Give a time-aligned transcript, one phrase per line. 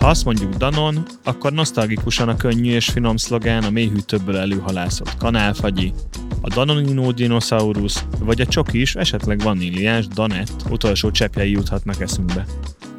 [0.00, 5.92] Ha azt mondjuk Danon, akkor nosztalgikusan a könnyű és finom szlogán a mélyhűtőbből előhalászott kanálfagyi,
[6.40, 12.44] a Danonino dinosaurus, vagy a csoki is esetleg vaníliás Danett utolsó cseppjei juthatnak eszünkbe.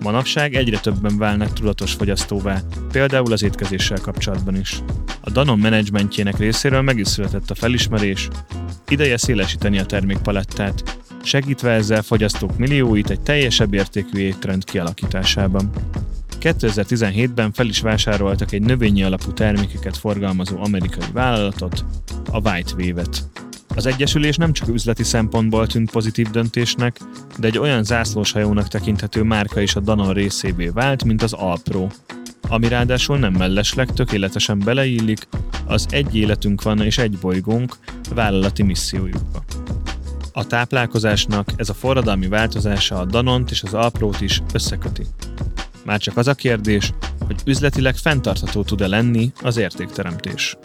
[0.01, 4.81] Manapság egyre többen válnak tudatos fogyasztóvá, például az étkezéssel kapcsolatban is.
[5.21, 8.27] A Danon menedzsmentjének részéről meg is született a felismerés,
[8.87, 15.71] ideje szélesíteni a termékpalettát, segítve ezzel fogyasztók millióit egy teljesebb értékű étrend kialakításában.
[16.41, 21.85] 2017-ben fel is vásároltak egy növényi alapú termékeket forgalmazó amerikai vállalatot,
[22.31, 23.23] a White Wave-et.
[23.75, 26.99] Az egyesülés nem csak üzleti szempontból tűnt pozitív döntésnek,
[27.37, 31.87] de egy olyan zászlóshajónak tekinthető márka is a Danon részévé vált, mint az Alpro,
[32.47, 35.27] ami ráadásul nem mellesleg tökéletesen beleillik
[35.65, 37.75] az egy életünk van és egy bolygónk
[38.13, 39.43] vállalati missziójukba.
[40.33, 45.03] A táplálkozásnak ez a forradalmi változása a Danont és az Alprót is összeköti.
[45.85, 50.57] Már csak az a kérdés, hogy üzletileg fenntartható tud-e lenni az értékteremtés.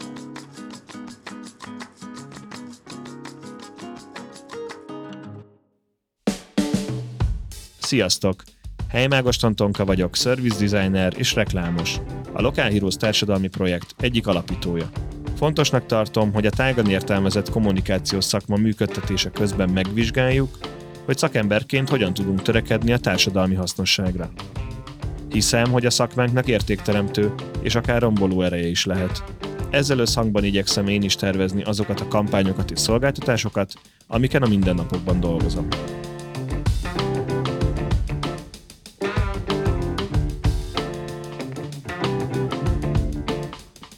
[7.79, 8.43] Sziasztok!
[8.89, 11.97] Helymágos Tonka vagyok, service designer és reklámos.
[12.33, 14.91] A Local Heroes társadalmi projekt egyik alapítója.
[15.37, 20.59] Fontosnak tartom, hogy a tágan értelmezett kommunikációs szakma működtetése közben megvizsgáljuk,
[21.05, 24.31] hogy szakemberként hogyan tudunk törekedni a társadalmi hasznosságra.
[25.31, 29.25] Hiszem, hogy a szakmánknak értékteremtő és akár romboló ereje is lehet.
[29.71, 33.73] Ezzel összhangban igyekszem én is tervezni azokat a kampányokat és szolgáltatásokat,
[34.07, 35.69] amiken a mindennapokban dolgozom.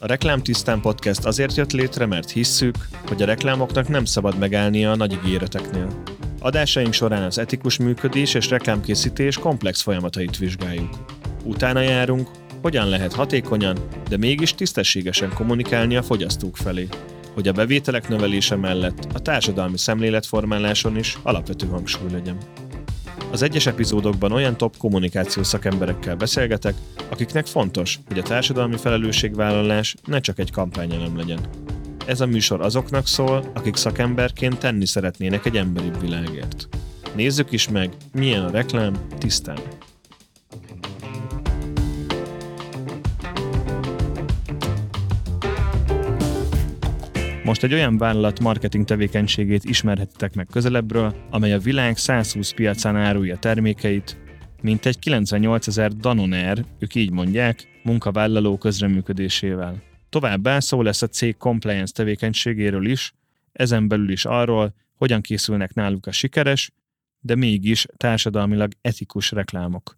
[0.01, 2.75] A Reklám Tisztán Podcast azért jött létre, mert hisszük,
[3.07, 6.03] hogy a reklámoknak nem szabad megállnia a nagy ígéreteknél.
[6.41, 11.18] Adásaink során az etikus működés és reklámkészítés komplex folyamatait vizsgáljuk.
[11.49, 12.29] Utána járunk,
[12.63, 13.79] hogyan lehet hatékonyan,
[14.09, 16.89] de mégis tisztességesen kommunikálni a fogyasztók felé,
[17.35, 22.37] hogy a bevételek növelése mellett a társadalmi szemléletformáláson is alapvető hangsúly legyen.
[23.31, 26.75] Az egyes epizódokban olyan top kommunikációs szakemberekkel beszélgetek,
[27.09, 31.41] akiknek fontos, hogy a társadalmi felelősségvállalás ne csak egy kampányelem legyen.
[32.07, 36.69] Ez a műsor azoknak szól, akik szakemberként tenni szeretnének egy emberibb világért.
[37.15, 39.59] Nézzük is meg, milyen a reklám tisztán.
[47.49, 53.37] Most egy olyan vállalat marketing tevékenységét ismerhetitek meg közelebbről, amely a világ 120 piacán árulja
[53.37, 54.17] termékeit,
[54.63, 59.83] mint egy 98 ezer Danoner, ők így mondják, munkavállaló közreműködésével.
[60.09, 63.15] Továbbá szó lesz a cég compliance tevékenységéről is,
[63.53, 66.71] ezen belül is arról, hogyan készülnek náluk a sikeres,
[67.21, 69.98] de mégis társadalmilag etikus reklámok.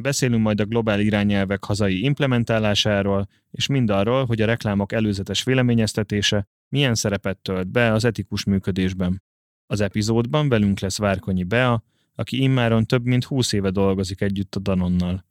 [0.00, 6.94] Beszélünk majd a globál irányelvek hazai implementálásáról, és mindarról, hogy a reklámok előzetes véleményeztetése milyen
[6.94, 9.22] szerepet tölt be az etikus működésben.
[9.66, 11.82] Az epizódban velünk lesz Várkonyi Bea,
[12.14, 15.24] aki immáron több mint 20 éve dolgozik együtt a Danonnal.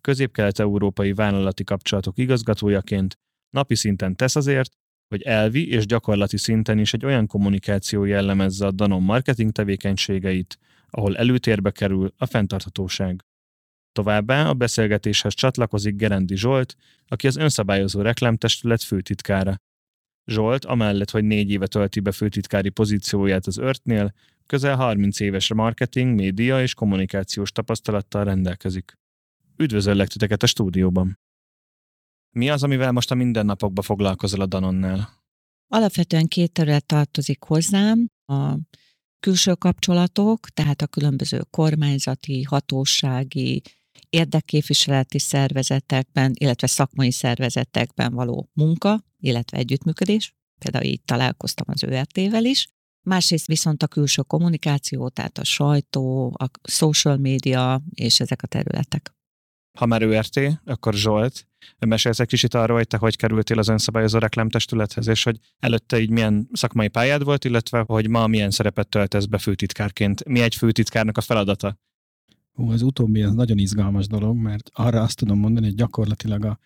[0.00, 3.18] Közép-kelet-európai vállalati kapcsolatok igazgatójaként
[3.50, 4.70] napi szinten tesz azért,
[5.08, 10.58] hogy elvi és gyakorlati szinten is egy olyan kommunikáció jellemezze a Danon marketing tevékenységeit,
[10.90, 13.25] ahol előtérbe kerül a fenntarthatóság.
[13.96, 16.76] Továbbá a beszélgetéshez csatlakozik Gerendi Zsolt,
[17.08, 19.56] aki az önszabályozó reklámtestület főtitkára.
[20.26, 24.12] Zsolt, amellett, hogy négy éve tölti be főtitkári pozícióját az Örtnél,
[24.46, 28.92] közel 30 éves marketing, média és kommunikációs tapasztalattal rendelkezik.
[29.56, 31.18] Üdvözöllek titeket a stúdióban!
[32.30, 35.08] Mi az, amivel most a mindennapokban foglalkozol a Danonnál?
[35.68, 38.58] Alapvetően két terület tartozik hozzám, a
[39.20, 43.62] külső kapcsolatok, tehát a különböző kormányzati, hatósági,
[44.16, 50.34] érdekképviseleti szervezetekben, illetve szakmai szervezetekben való munka, illetve együttműködés.
[50.58, 52.68] Például így találkoztam az ÖRT-vel is.
[53.02, 59.14] Másrészt viszont a külső kommunikáció, tehát a sajtó, a social media és ezek a területek.
[59.78, 61.46] Ha már ÖRT, akkor Zsolt,
[61.78, 66.10] mesélsz egy kicsit arról, hogy te hogy kerültél az önszabályozó reklámtestülethez, és hogy előtte így
[66.10, 70.24] milyen szakmai pályád volt, illetve hogy ma milyen szerepet töltesz be főtitkárként.
[70.24, 71.78] Mi egy főtitkárnak a feladata?
[72.56, 76.58] Hú, az utóbbi az nagyon izgalmas dolog, mert arra azt tudom mondani, hogy gyakorlatilag a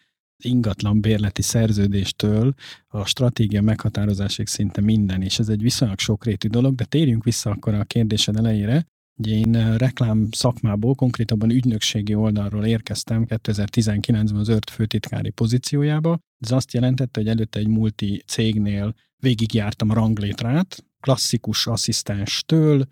[0.45, 2.55] ingatlan bérleti szerződéstől
[2.89, 7.75] a stratégia meghatározásig szinte minden, és ez egy viszonylag sokrétű dolog, de térjünk vissza akkor
[7.75, 8.87] a kérdésed elejére.
[9.17, 16.19] Ugye én reklám szakmából, konkrétabban ügynökségi oldalról érkeztem 2019-ben az ört főtitkári pozíciójába.
[16.39, 22.87] Ez azt jelentette, hogy előtte egy multi cégnél végigjártam a ranglétrát, klasszikus asszisztenstől,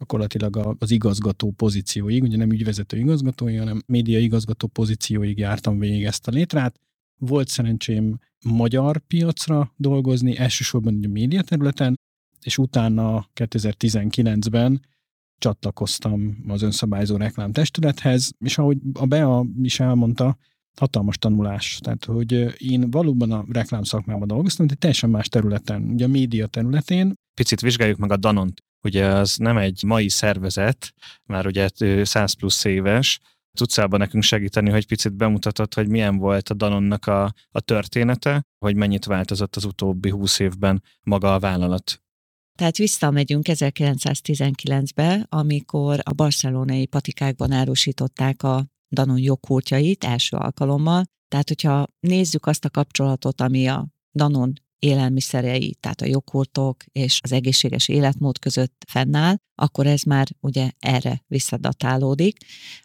[0.00, 6.28] gyakorlatilag az igazgató pozícióig, ugye nem ügyvezető igazgatói, hanem média igazgató pozícióig jártam végig ezt
[6.28, 6.80] a létrát.
[7.18, 11.98] Volt szerencsém magyar piacra dolgozni, elsősorban a média területen,
[12.42, 14.80] és utána 2019-ben
[15.38, 20.36] csatlakoztam az önszabályzó reklámtestülethez, és ahogy a Bea is elmondta,
[20.76, 21.78] hatalmas tanulás.
[21.82, 27.14] Tehát, hogy én valóban a reklámszakmában dolgoztam, de teljesen más területen, ugye a média területén.
[27.34, 28.62] Picit vizsgáljuk meg a Danont.
[28.82, 30.94] Ugye az nem egy mai szervezet,
[31.24, 31.68] már ugye
[32.02, 33.20] 100 plusz éves,
[33.52, 38.46] Tudsz abban nekünk segíteni, hogy picit bemutatod, hogy milyen volt a Danonnak a, a története,
[38.58, 42.02] hogy mennyit változott az utóbbi húsz évben maga a vállalat?
[42.58, 51.04] Tehát visszamegyünk 1919-be, amikor a barcelonai patikákban árusították a Danon joghurtjait első alkalommal.
[51.28, 57.32] Tehát, hogyha nézzük azt a kapcsolatot, ami a Danon élelmiszerei, tehát a joghurtok és az
[57.32, 62.36] egészséges életmód között fennáll, akkor ez már ugye erre visszadatálódik.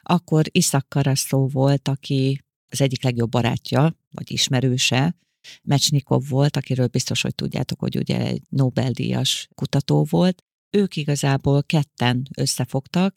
[0.02, 5.16] Akkor Iszak Karaszló volt, aki az egyik legjobb barátja, vagy ismerőse,
[5.64, 10.44] Mecsnikov volt, akiről biztos, hogy tudjátok, hogy ugye egy Nobel-díjas kutató volt.
[10.78, 13.16] Ők igazából ketten összefogtak,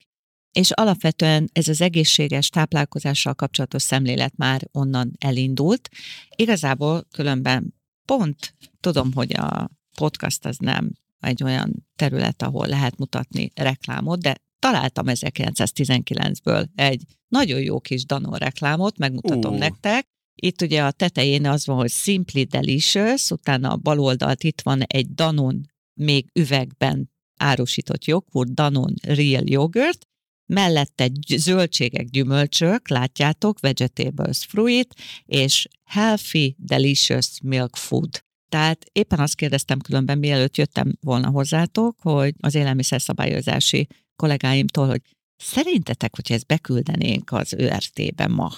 [0.53, 5.89] és alapvetően ez az egészséges táplálkozással kapcsolatos szemlélet már onnan elindult.
[6.37, 7.75] Igazából különben
[8.09, 14.37] pont tudom, hogy a podcast az nem egy olyan terület, ahol lehet mutatni reklámot, de
[14.59, 19.59] találtam 1919-ből egy nagyon jó kis Danon reklámot, megmutatom uh.
[19.59, 20.07] nektek.
[20.35, 24.83] Itt ugye a tetején az van, hogy Simply Delicious, utána a bal oldalt itt van
[24.83, 30.07] egy Danon még üvegben árusított joghurt, Danon Real Yogurt,
[30.49, 38.23] mellette zöldségek, gyümölcsök, látjátok, vegetables fruit, és healthy, delicious milk food.
[38.49, 43.87] Tehát éppen azt kérdeztem különben, mielőtt jöttem volna hozzátok, hogy az élelmiszerszabályozási
[44.17, 45.01] kollégáimtól, hogy
[45.41, 48.53] Szerintetek, hogyha ezt beküldenénk az ÖRT-be ma?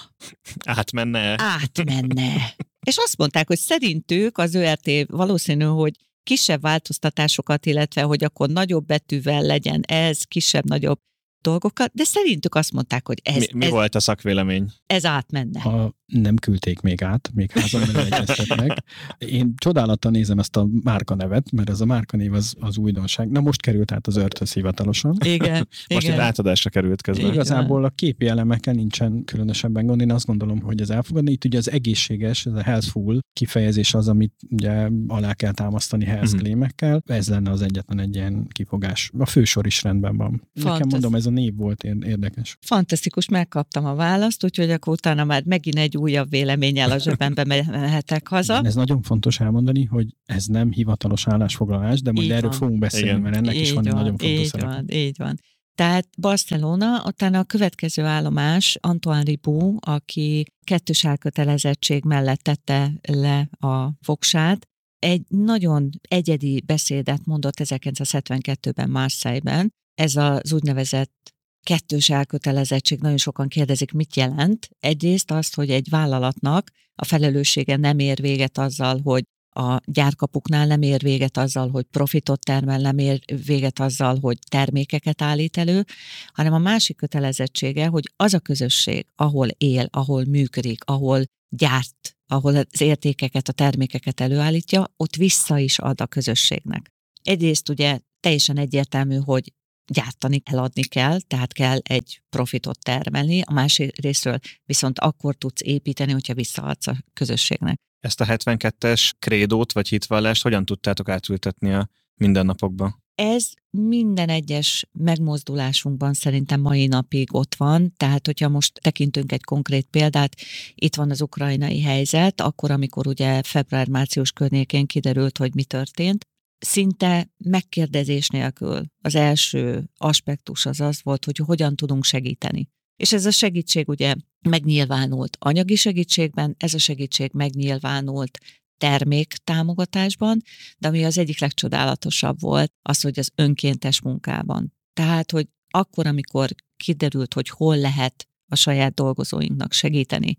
[0.65, 1.35] Átmenne?
[1.37, 2.55] Átmenne.
[2.89, 8.85] És azt mondták, hogy szerintük az ÖRT valószínű, hogy kisebb változtatásokat, illetve hogy akkor nagyobb
[8.85, 10.99] betűvel legyen ez, kisebb-nagyobb
[11.41, 13.35] dolgokat, de szerintük azt mondták, hogy ez...
[13.35, 14.71] Mi, mi ez, volt a szakvélemény?
[14.85, 15.61] Ez átmenne.
[15.61, 18.83] Ha nem küldték még át, még házon egyeztetnek.
[19.17, 23.29] Én csodálattal nézem ezt a márkanevet, mert ez a márkanév az, az újdonság.
[23.29, 25.17] Na most került át az örthöz hivatalosan.
[25.25, 25.67] Igen.
[25.93, 26.13] most igen.
[26.13, 27.31] itt átadásra került közben.
[27.31, 30.01] Igazából a képi elemekkel nincsen különösebben gond.
[30.01, 31.31] Én azt gondolom, hogy ez elfogadni.
[31.31, 36.35] Itt ugye az egészséges, ez a healthful kifejezés az, amit ugye alá kell támasztani health
[36.35, 36.97] mm-hmm.
[37.05, 39.11] Ez lenne az egyetlen egy ilyen kifogás.
[39.17, 40.49] A fősor is rendben van.
[40.53, 42.57] Nekem mondom, ez a név volt érdekes.
[42.61, 48.27] Fantasztikus, megkaptam a választ, úgyhogy akkor utána már megint egy újabb véleménnyel a zsebembe mehetek
[48.27, 48.53] haza.
[48.53, 52.59] Igen, ez nagyon fontos elmondani, hogy ez nem hivatalos állásfoglalás, de majd így erről van.
[52.59, 53.21] fogunk beszélni, Igen.
[53.21, 54.71] mert ennek így is van, van egy nagyon fontos így szerepe.
[54.71, 55.39] Van, így van.
[55.75, 63.93] Tehát Barcelona, utána a következő állomás Antoine Ribou, aki kettős elkötelezettség mellett tette le a
[64.01, 64.67] fogsát,
[64.99, 69.73] egy nagyon egyedi beszédet mondott 1972-ben Marseille-ben.
[69.93, 74.69] Ez az úgynevezett kettős elkötelezettség, nagyon sokan kérdezik, mit jelent.
[74.79, 79.23] Egyrészt azt, hogy egy vállalatnak a felelőssége nem ér véget azzal, hogy
[79.53, 85.21] a gyárkapuknál nem ér véget azzal, hogy profitot termel, nem ér véget azzal, hogy termékeket
[85.21, 85.85] állít elő,
[86.33, 92.55] hanem a másik kötelezettsége, hogy az a közösség, ahol él, ahol működik, ahol gyárt, ahol
[92.55, 96.91] az értékeket, a termékeket előállítja, ott vissza is ad a közösségnek.
[97.23, 99.53] Egyrészt ugye teljesen egyértelmű, hogy
[99.91, 106.11] gyártani, eladni kell, tehát kell egy profitot termelni, a másik részről viszont akkor tudsz építeni,
[106.11, 107.79] hogyha visszaadsz a közösségnek.
[107.99, 112.99] Ezt a 72-es krédót vagy hitvallást hogyan tudtátok átültetni a mindennapokba?
[113.15, 119.87] Ez minden egyes megmozdulásunkban szerintem mai napig ott van, tehát hogyha most tekintünk egy konkrét
[119.91, 120.35] példát,
[120.75, 126.25] itt van az ukrajnai helyzet, akkor, amikor ugye február-március környékén kiderült, hogy mi történt,
[126.65, 132.69] szinte megkérdezés nélkül az első aspektus az az volt, hogy hogyan tudunk segíteni.
[132.95, 134.15] És ez a segítség ugye
[134.49, 138.37] megnyilvánult anyagi segítségben, ez a segítség megnyilvánult
[138.77, 140.41] termék támogatásban,
[140.77, 144.73] de ami az egyik legcsodálatosabb volt, az, hogy az önkéntes munkában.
[144.93, 150.37] Tehát, hogy akkor, amikor kiderült, hogy hol lehet a saját dolgozóinknak segíteni,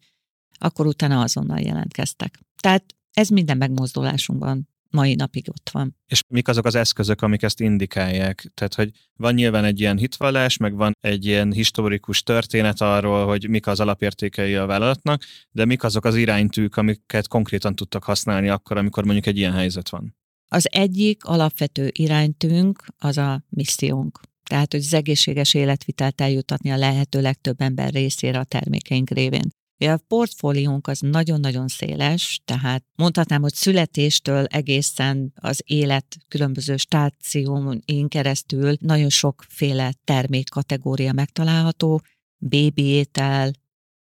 [0.58, 2.38] akkor utána azonnal jelentkeztek.
[2.60, 5.96] Tehát ez minden megmozdulásunkban mai napig ott van.
[6.06, 8.50] És mik azok az eszközök, amik ezt indikálják?
[8.54, 13.48] Tehát, hogy van nyilván egy ilyen hitvallás, meg van egy ilyen historikus történet arról, hogy
[13.48, 18.76] mik az alapértékei a vállalatnak, de mik azok az iránytűk, amiket konkrétan tudtak használni akkor,
[18.76, 20.16] amikor mondjuk egy ilyen helyzet van?
[20.48, 24.20] Az egyik alapvető iránytünk az a missziónk.
[24.48, 29.50] Tehát, hogy az egészséges életvitelt eljutatni a lehető legtöbb ember részére a termékeink révén.
[29.90, 38.76] A portfóliónk az nagyon-nagyon széles, tehát mondhatnám, hogy születéstől egészen az élet különböző stációin keresztül
[38.80, 42.02] nagyon sokféle termékkategória megtalálható,
[42.38, 43.52] bébi étel,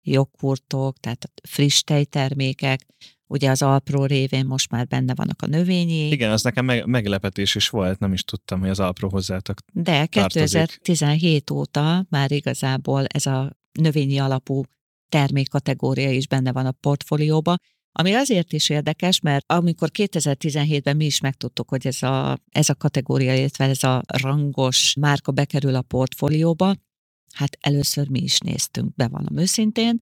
[0.02, 2.87] jogurtok, tehát friss tejtermékek,
[3.26, 6.11] ugye az Alpro révén most már benne vannak a növényi.
[6.11, 10.07] Igen, az nekem meg, meglepetés is volt, nem is tudtam, hogy az Alpro hozzátok De
[10.07, 11.50] 2017 tartozik.
[11.50, 14.62] óta már igazából ez a növényi alapú
[15.12, 17.57] termékkategória is benne van a portfólióba,
[17.92, 22.75] ami azért is érdekes, mert amikor 2017-ben mi is megtudtuk, hogy ez a, ez a
[22.75, 26.75] kategória, illetve ez a rangos márka bekerül a portfólióba,
[27.35, 29.99] hát először mi is néztünk, bevallom őszintén,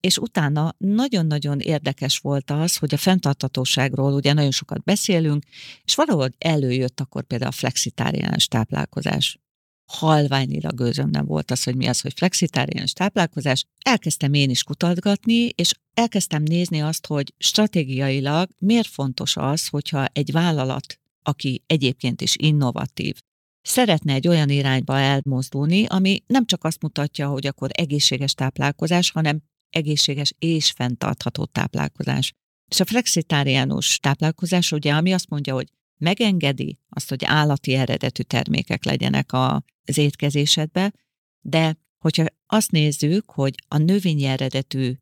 [0.00, 5.44] és utána nagyon-nagyon érdekes volt az, hogy a fenntartatóságról ugye nagyon sokat beszélünk,
[5.84, 9.38] és valahogy előjött akkor például a flexitáriánus táplálkozás
[9.86, 13.64] halványira gőzöm nem volt az, hogy mi az, hogy flexitáriánus táplálkozás.
[13.84, 20.32] Elkezdtem én is kutatgatni, és elkezdtem nézni azt, hogy stratégiailag miért fontos az, hogyha egy
[20.32, 23.14] vállalat, aki egyébként is innovatív,
[23.62, 29.42] szeretne egy olyan irányba elmozdulni, ami nem csak azt mutatja, hogy akkor egészséges táplálkozás, hanem
[29.70, 32.32] egészséges és fenntartható táplálkozás.
[32.70, 35.68] És a flexitáriánus táplálkozás ugye, ami azt mondja, hogy
[36.04, 40.92] megengedi azt, hogy állati eredetű termékek legyenek az étkezésedbe,
[41.40, 44.92] de hogyha azt nézzük, hogy a növényi eredetű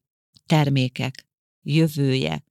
[0.46, 1.26] termékek
[1.62, 2.44] jövője,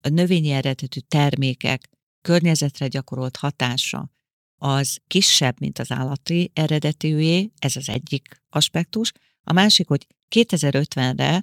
[0.00, 1.88] a növényi eredetű termékek
[2.22, 4.10] környezetre gyakorolt hatása
[4.56, 9.12] az kisebb, mint az állati eredetűjé, ez az egyik aspektus.
[9.44, 11.42] A másik, hogy 2050-re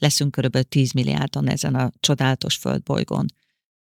[0.00, 0.60] leszünk kb.
[0.60, 3.26] 10 milliárdon ezen a csodálatos földbolygón.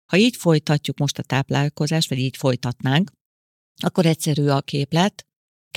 [0.09, 3.11] Ha így folytatjuk most a táplálkozást, vagy így folytatnánk,
[3.81, 5.25] akkor egyszerű a képlet,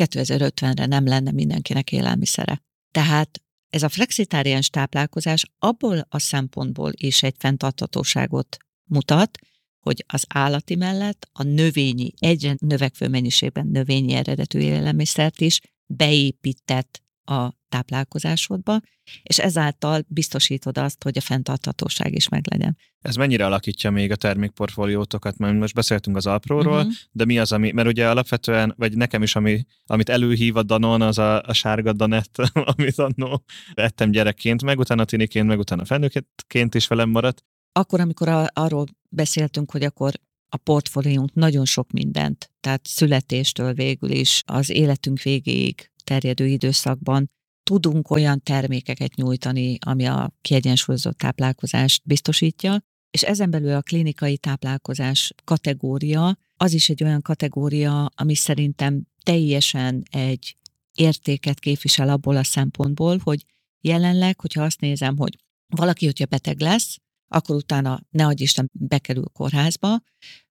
[0.01, 2.62] 2050-re nem lenne mindenkinek élelmiszere.
[2.91, 8.57] Tehát ez a flexitáriáns táplálkozás abból a szempontból is egy fenntarthatóságot
[8.91, 9.39] mutat,
[9.81, 17.53] hogy az állati mellett a növényi, egyre növekvő mennyiségben növényi eredetű élelmiszert is beépített a
[17.73, 18.81] táplálkozásodba,
[19.23, 22.76] és ezáltal biztosítod azt, hogy a fenntarthatóság is meglegyen.
[23.00, 25.38] Ez mennyire alakítja még a termékportfóliótokat?
[25.38, 26.93] Mert most beszéltünk az Alpróról, uh-huh.
[27.12, 31.02] de mi az, ami, mert ugye alapvetően, vagy nekem is, ami, amit előhív a Danon,
[31.02, 32.37] az a, a sárga Danett,
[32.76, 37.45] amit annó ettem gyerekként, meg utána tiniként, meg utána felnőttként is velem maradt.
[37.73, 40.12] Akkor, amikor a, arról beszéltünk, hogy akkor
[40.49, 47.31] a portfóliónk nagyon sok mindent, tehát születéstől végül is az életünk végéig terjedő időszakban
[47.62, 55.33] tudunk olyan termékeket nyújtani, ami a kiegyensúlyozott táplálkozást biztosítja, és ezen belül a klinikai táplálkozás
[55.45, 60.57] kategória, az is egy olyan kategória, ami szerintem teljesen egy
[60.95, 63.45] értéket képvisel abból a szempontból, hogy
[63.81, 66.97] jelenleg, hogyha azt nézem, hogy valaki, hogyha beteg lesz,
[67.28, 70.00] akkor utána, ne adj Isten, bekerül kórházba,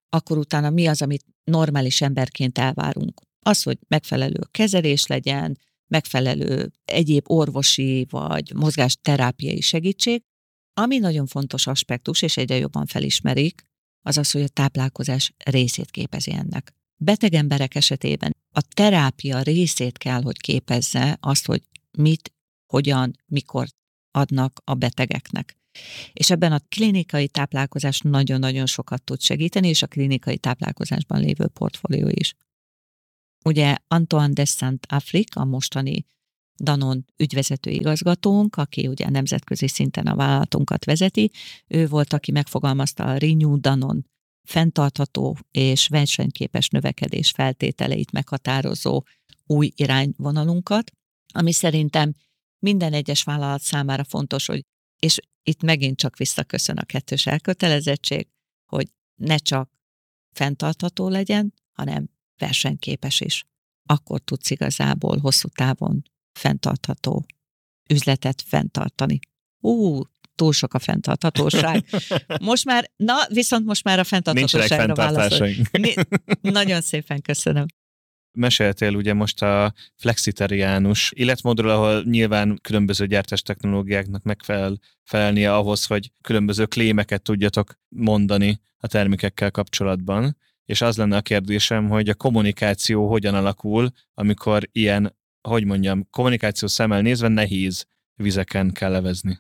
[0.10, 3.22] akkor utána mi az, amit normális emberként elvárunk?
[3.40, 5.58] Az, hogy megfelelő kezelés legyen,
[5.92, 10.24] megfelelő egyéb orvosi vagy mozgásterápiai segítség.
[10.74, 13.64] Ami nagyon fontos aspektus, és egyre jobban felismerik,
[14.02, 16.74] az az, hogy a táplálkozás részét képezi ennek.
[17.04, 21.64] Beteg emberek esetében a terápia részét kell, hogy képezze azt, hogy
[21.98, 22.34] mit,
[22.66, 23.68] hogyan, mikor
[24.12, 25.58] adnak a betegeknek.
[26.14, 32.08] És ebben a klinikai táplálkozás nagyon-nagyon sokat tud segíteni, és a klinikai táplálkozásban lévő portfólió
[32.10, 32.36] is.
[33.46, 36.06] Ugye Antoine de Saint-Affrique, a mostani
[36.64, 41.32] Danon ügyvezető igazgatónk, aki ugye nemzetközi szinten a vállalatunkat vezeti,
[41.68, 44.06] ő volt, aki megfogalmazta a Renew Danon
[44.44, 49.04] fenntartható és versenyképes növekedés feltételeit meghatározó
[49.46, 50.92] új irányvonalunkat,
[51.34, 52.14] ami szerintem
[52.60, 54.62] minden egyes vállalat számára fontos, hogy,
[55.00, 58.28] és itt megint csak visszaköszön a kettős elkötelezettség,
[58.66, 59.70] hogy ne csak
[60.32, 62.10] fenntartható legyen, hanem
[62.42, 63.46] versenyképes is.
[63.86, 66.04] Akkor tudsz igazából hosszú távon
[66.40, 67.26] fenntartható
[67.90, 69.20] üzletet fenntartani.
[69.60, 70.02] Ú,
[70.36, 71.86] túl sok a fenntarthatóság.
[72.42, 75.50] Most már, na, viszont most már a fenntarthatóságra válaszol.
[76.42, 77.66] Nagyon szépen köszönöm.
[78.34, 86.12] Meséltél ugye most a flexitariánus életmódról, ahol nyilván különböző gyártás technológiáknak megfelel felelnie ahhoz, hogy
[86.22, 93.10] különböző klémeket tudjatok mondani a termékekkel kapcsolatban és az lenne a kérdésem, hogy a kommunikáció
[93.10, 99.40] hogyan alakul, amikor ilyen, hogy mondjam, kommunikáció szemmel nézve nehéz vizeken kell levezni.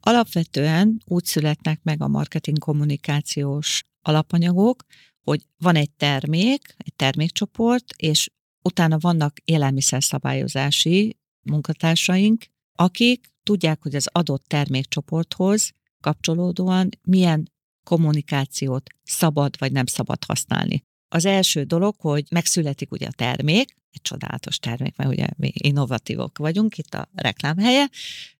[0.00, 4.82] Alapvetően úgy születnek meg a marketing kommunikációs alapanyagok,
[5.22, 8.28] hogy van egy termék, egy termékcsoport, és
[8.62, 17.52] Utána vannak élelmiszerszabályozási munkatársaink, akik tudják, hogy az adott termékcsoporthoz kapcsolódóan milyen
[17.84, 20.84] kommunikációt szabad vagy nem szabad használni.
[21.08, 26.38] Az első dolog, hogy megszületik ugye a termék, egy csodálatos termék, mert ugye mi innovatívok
[26.38, 27.90] vagyunk, itt a reklámhelye,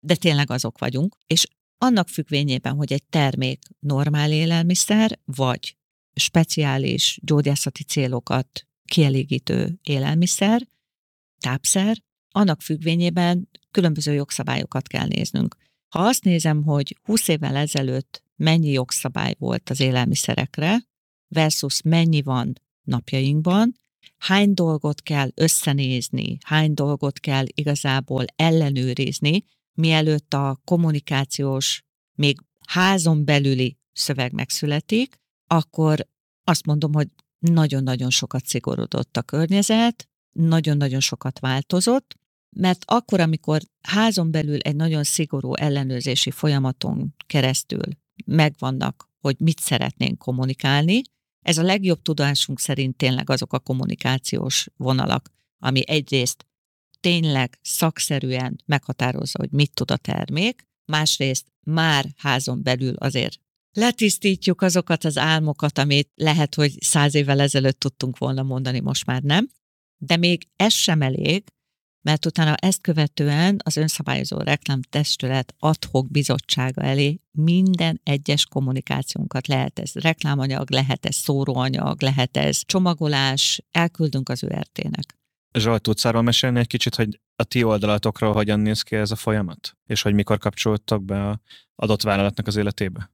[0.01, 1.47] de tényleg azok vagyunk, és
[1.79, 5.77] annak függvényében, hogy egy termék normál élelmiszer, vagy
[6.15, 10.67] speciális gyógyászati célokat kielégítő élelmiszer,
[11.41, 11.97] tápszer,
[12.31, 15.57] annak függvényében különböző jogszabályokat kell néznünk.
[15.89, 20.91] Ha azt nézem, hogy 20 évvel ezelőtt mennyi jogszabály volt az élelmiszerekre,
[21.29, 23.75] versus mennyi van napjainkban,
[24.19, 31.83] hány dolgot kell összenézni, hány dolgot kell igazából ellenőrizni, mielőtt a kommunikációs,
[32.15, 36.09] még házon belüli szöveg megszületik, akkor
[36.45, 37.09] azt mondom, hogy
[37.39, 42.17] nagyon-nagyon sokat szigorodott a környezet, nagyon-nagyon sokat változott,
[42.57, 47.83] mert akkor, amikor házon belül egy nagyon szigorú ellenőrzési folyamaton keresztül
[48.25, 51.03] megvannak, hogy mit szeretnénk kommunikálni,
[51.41, 56.47] ez a legjobb tudásunk szerint tényleg azok a kommunikációs vonalak, ami egyrészt
[57.01, 63.41] tényleg szakszerűen meghatározza, hogy mit tud a termék, másrészt már házon belül azért
[63.73, 69.23] letisztítjuk azokat az álmokat, amit lehet, hogy száz évvel ezelőtt tudtunk volna mondani, most már
[69.23, 69.49] nem.
[69.97, 71.45] De még ez sem elég,
[72.03, 79.93] mert utána ezt követően az önszabályozó reklámtestület adhok bizottsága elé minden egyes kommunikációnkat lehet ez
[79.95, 85.21] reklámanyag, lehet ez szóróanyag, lehet ez csomagolás, elküldünk az ÜRT-nek.
[85.59, 89.17] Zsolt, tudsz arról mesélni egy kicsit, hogy a ti oldalatokról hogyan néz ki ez a
[89.17, 89.77] folyamat?
[89.87, 91.41] És hogy mikor kapcsolódtak be a
[91.75, 93.11] adott vállalatnak az életébe?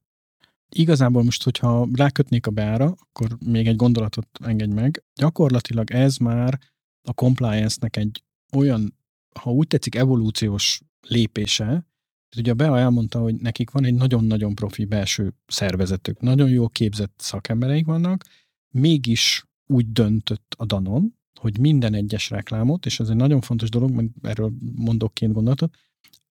[0.69, 5.03] Igazából most, hogyha rákötnék a beára, akkor még egy gondolatot engedj meg.
[5.15, 6.59] Gyakorlatilag ez már
[7.01, 8.97] a compliance-nek egy olyan,
[9.39, 11.89] ha úgy tetszik, evolúciós lépése,
[12.37, 17.13] Ugye a BEA elmondta, hogy nekik van egy nagyon-nagyon profi belső szervezetük, nagyon jó képzett
[17.17, 18.25] szakembereik vannak,
[18.69, 23.91] mégis úgy döntött a Danon, hogy minden egyes reklámot, és ez egy nagyon fontos dolog,
[23.91, 25.77] mert erről mondok két gondolatot,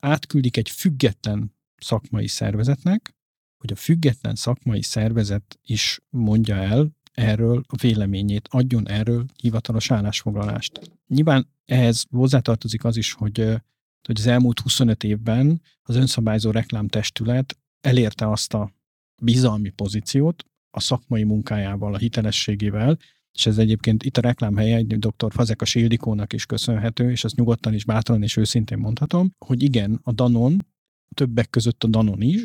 [0.00, 3.14] átküldik egy független szakmai szervezetnek,
[3.57, 10.81] hogy a független szakmai szervezet is mondja el erről a véleményét, adjon erről hivatalos állásfoglalást.
[11.07, 13.38] Nyilván ehhez hozzátartozik az is, hogy,
[14.07, 18.72] hogy az elmúlt 25 évben az önszabályzó reklámtestület elérte azt a
[19.22, 22.98] bizalmi pozíciót a szakmai munkájával, a hitelességével,
[23.33, 25.33] és ez egyébként itt a reklámhelye egy dr.
[25.33, 30.12] Fazeka Sildikónak is köszönhető, és ezt nyugodtan is bátran és őszintén mondhatom, hogy igen, a
[30.12, 30.66] Danon,
[31.14, 32.42] többek között a Danon is,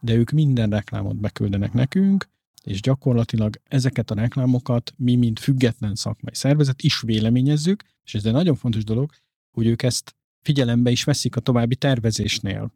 [0.00, 2.30] de ők minden reklámot beküldenek nekünk,
[2.62, 8.32] és gyakorlatilag ezeket a reklámokat mi, mint független szakmai szervezet is véleményezzük, és ez egy
[8.32, 9.10] nagyon fontos dolog,
[9.50, 12.72] hogy ők ezt figyelembe is veszik a további tervezésnél.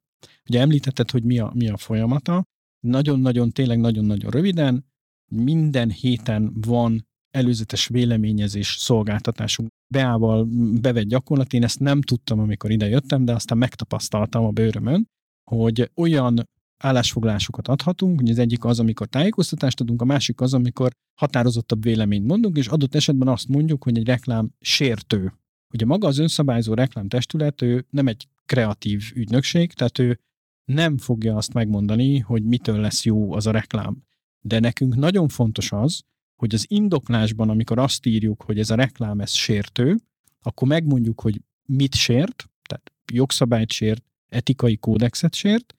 [0.49, 2.43] Ugye említetted, hogy mi a, mi a folyamata.
[2.81, 4.87] Nagyon-nagyon, tényleg nagyon-nagyon röviden,
[5.31, 9.69] minden héten van előzetes véleményezés szolgáltatásunk.
[9.93, 10.45] Beával
[10.81, 15.09] bevett gyakorlat, én ezt nem tudtam, amikor ide jöttem, de aztán megtapasztaltam a bőrömön,
[15.51, 20.93] hogy olyan állásfoglalásokat adhatunk, hogy az egyik az, amikor tájékoztatást adunk, a másik az, amikor
[21.15, 25.33] határozottabb véleményt mondunk, és adott esetben azt mondjuk, hogy egy reklám sértő.
[25.75, 30.21] Ugye maga az önszabályzó reklámtestület, ő nem egy kreatív ügynökség, tehát ő
[30.65, 34.03] nem fogja azt megmondani, hogy mitől lesz jó az a reklám.
[34.41, 36.03] De nekünk nagyon fontos az,
[36.37, 39.97] hogy az indoklásban, amikor azt írjuk, hogy ez a reklám ez sértő,
[40.43, 45.76] akkor megmondjuk, hogy mit sért, tehát jogszabályt sért, etikai kódexet sért,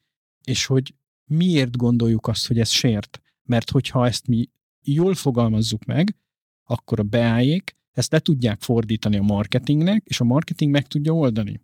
[0.48, 0.94] és hogy
[1.26, 3.22] miért gondoljuk azt, hogy ez sért.
[3.44, 4.50] Mert hogyha ezt mi
[4.82, 6.16] jól fogalmazzuk meg,
[6.64, 11.62] akkor a beájék ezt le tudják fordítani a marketingnek, és a marketing meg tudja oldani.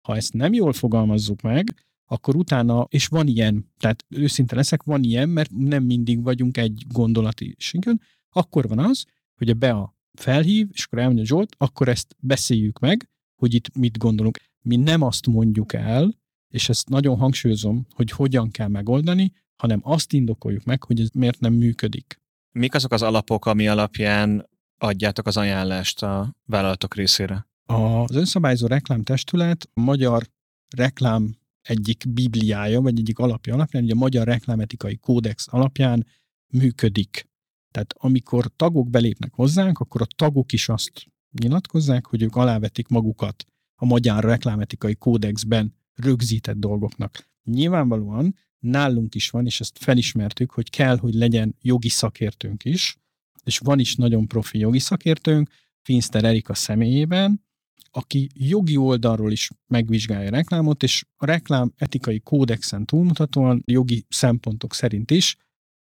[0.00, 5.02] Ha ezt nem jól fogalmazzuk meg, akkor utána, és van ilyen, tehát őszinte leszek, van
[5.02, 10.68] ilyen, mert nem mindig vagyunk egy gondolati sinken, akkor van az, hogy a BEA felhív,
[10.72, 14.38] és akkor elmondja Zsolt, akkor ezt beszéljük meg, hogy itt mit gondolunk.
[14.62, 16.20] Mi nem azt mondjuk el,
[16.52, 21.40] és ezt nagyon hangsúlyozom, hogy hogyan kell megoldani, hanem azt indokoljuk meg, hogy ez miért
[21.40, 22.20] nem működik.
[22.52, 27.46] Mik azok az alapok, ami alapján adjátok az ajánlást a vállalatok részére?
[27.64, 30.28] Az önszabályzó reklámtestület a magyar
[30.76, 36.06] reklám egyik bibliája, vagy egyik alapja alapján, ugye a Magyar Reklámetikai Kódex alapján
[36.46, 37.28] működik.
[37.70, 40.92] Tehát amikor tagok belépnek hozzánk, akkor a tagok is azt
[41.40, 47.30] nyilatkozzák, hogy ők alávetik magukat a Magyar Reklámetikai Kódexben rögzített dolgoknak.
[47.44, 52.96] Nyilvánvalóan nálunk is van, és ezt felismertük, hogy kell, hogy legyen jogi szakértőnk is,
[53.44, 55.50] és van is nagyon profi jogi szakértőnk,
[55.82, 57.44] Finster Erika személyében,
[57.90, 64.74] aki jogi oldalról is megvizsgálja a reklámot, és a reklám etikai kódexen túlmutatóan jogi szempontok
[64.74, 65.36] szerint is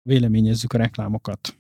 [0.02, 1.60] véleményezzük a reklámokat.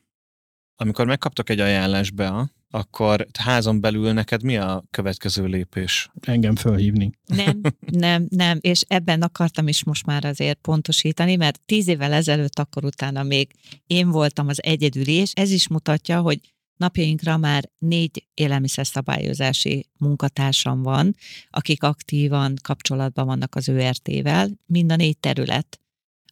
[0.79, 6.09] Amikor megkaptok egy ajánlásba, akkor házon belül neked mi a következő lépés?
[6.21, 7.11] Engem fölhívni.
[7.25, 12.59] Nem, nem, nem, és ebben akartam is most már azért pontosítani, mert tíz évvel ezelőtt
[12.59, 13.51] akkor utána még
[13.87, 16.39] én voltam az egyedüli, és ez is mutatja, hogy
[16.77, 21.15] napjainkra már négy élelmiszerszabályozási munkatársam van,
[21.49, 25.79] akik aktívan kapcsolatban vannak az ÖRT-vel, mind a négy terület,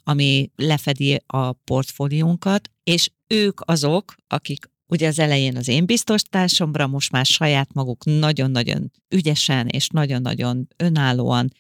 [0.04, 6.22] ami lefedi a portfóliónkat, és ők azok, akik Ugye az elején az én biztos
[6.88, 11.52] most már saját maguk nagyon-nagyon ügyesen és nagyon-nagyon önállóan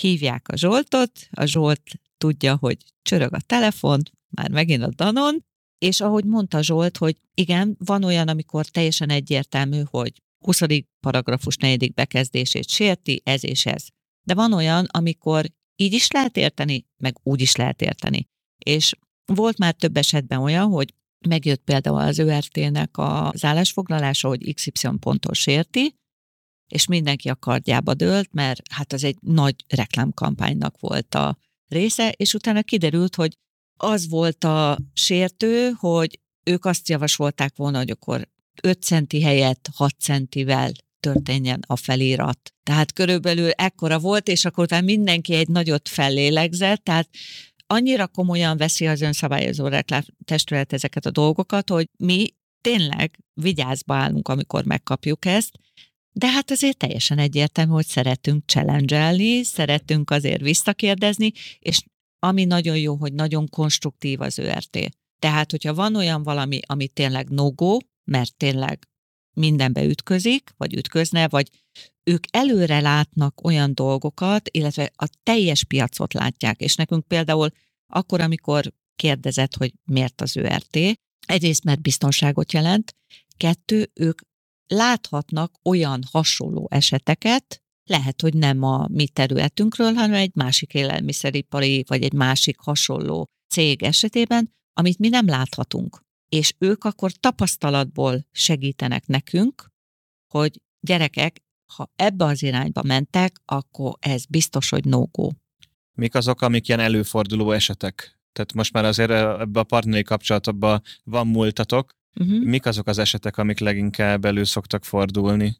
[0.00, 1.82] hívják a Zsoltot, a Zsolt
[2.18, 5.44] tudja, hogy csörög a telefon, már megint a Danon,
[5.78, 10.12] és ahogy mondta Zsolt, hogy igen, van olyan, amikor teljesen egyértelmű, hogy
[10.44, 10.60] 20.
[11.00, 11.92] paragrafus 4.
[11.94, 13.86] bekezdését sérti, ez és ez.
[14.22, 18.28] De van olyan, amikor így is lehet érteni, meg úgy is lehet érteni.
[18.58, 20.94] És volt már több esetben olyan, hogy
[21.26, 25.94] megjött például az ÖRT-nek az állásfoglalása, hogy XY pontos sérti,
[26.68, 32.34] és mindenki a kardjába dőlt, mert hát az egy nagy reklámkampánynak volt a része, és
[32.34, 33.38] utána kiderült, hogy
[33.76, 38.28] az volt a sértő, hogy ők azt javasolták volna, hogy akkor
[38.62, 42.54] 5 centi helyett 6 centivel történjen a felirat.
[42.62, 47.08] Tehát körülbelül ekkora volt, és akkor utána mindenki egy nagyot fellélegzett, tehát
[47.66, 49.68] annyira komolyan veszi az önszabályozó
[50.24, 55.58] testület ezeket a dolgokat, hogy mi tényleg vigyázba állunk, amikor megkapjuk ezt,
[56.12, 61.82] de hát azért teljesen egyértelmű, hogy szeretünk challenge szeretünk azért visszakérdezni, és
[62.18, 64.78] ami nagyon jó, hogy nagyon konstruktív az ÖRT.
[65.18, 67.50] Tehát, hogyha van olyan valami, ami tényleg no
[68.04, 68.88] mert tényleg
[69.34, 71.48] mindenbe ütközik, vagy ütközne, vagy
[72.04, 77.48] ők előre látnak olyan dolgokat, illetve a teljes piacot látják, és nekünk például
[77.86, 80.76] akkor, amikor kérdezett, hogy miért az ÖRT,
[81.26, 82.96] egyrészt mert biztonságot jelent,
[83.36, 84.20] kettő, ők
[84.66, 92.02] láthatnak olyan hasonló eseteket, lehet, hogy nem a mi területünkről, hanem egy másik élelmiszeripari, vagy
[92.02, 96.02] egy másik hasonló cég esetében, amit mi nem láthatunk.
[96.28, 99.72] És ők akkor tapasztalatból segítenek nekünk,
[100.32, 101.43] hogy gyerekek,
[101.76, 105.28] ha ebbe az irányba mentek, akkor ez biztos, hogy no-go.
[105.92, 108.18] Mik azok, amik ilyen előforduló esetek?
[108.32, 111.92] Tehát most már azért ebbe a partneri kapcsolatban van múltatok.
[112.20, 112.44] Uh-huh.
[112.44, 115.56] Mik azok az esetek, amik leginkább elő szoktak fordulni?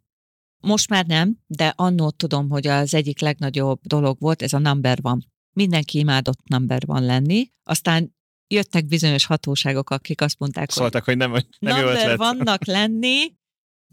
[0.61, 4.99] Most már nem, de annó tudom, hogy az egyik legnagyobb dolog volt, ez a number
[5.03, 5.25] van.
[5.53, 8.15] Mindenki imádott number van lenni, aztán
[8.47, 13.33] jöttek bizonyos hatóságok, akik azt mondták, Szóltak, hogy, hogy nem, nem number vannak lenni,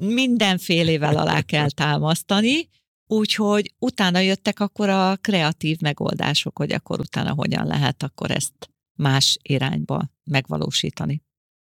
[0.02, 2.70] mindenfélével alá kell támasztani,
[3.08, 9.38] úgyhogy utána jöttek akkor a kreatív megoldások, hogy akkor utána hogyan lehet akkor ezt más
[9.42, 11.24] irányba megvalósítani.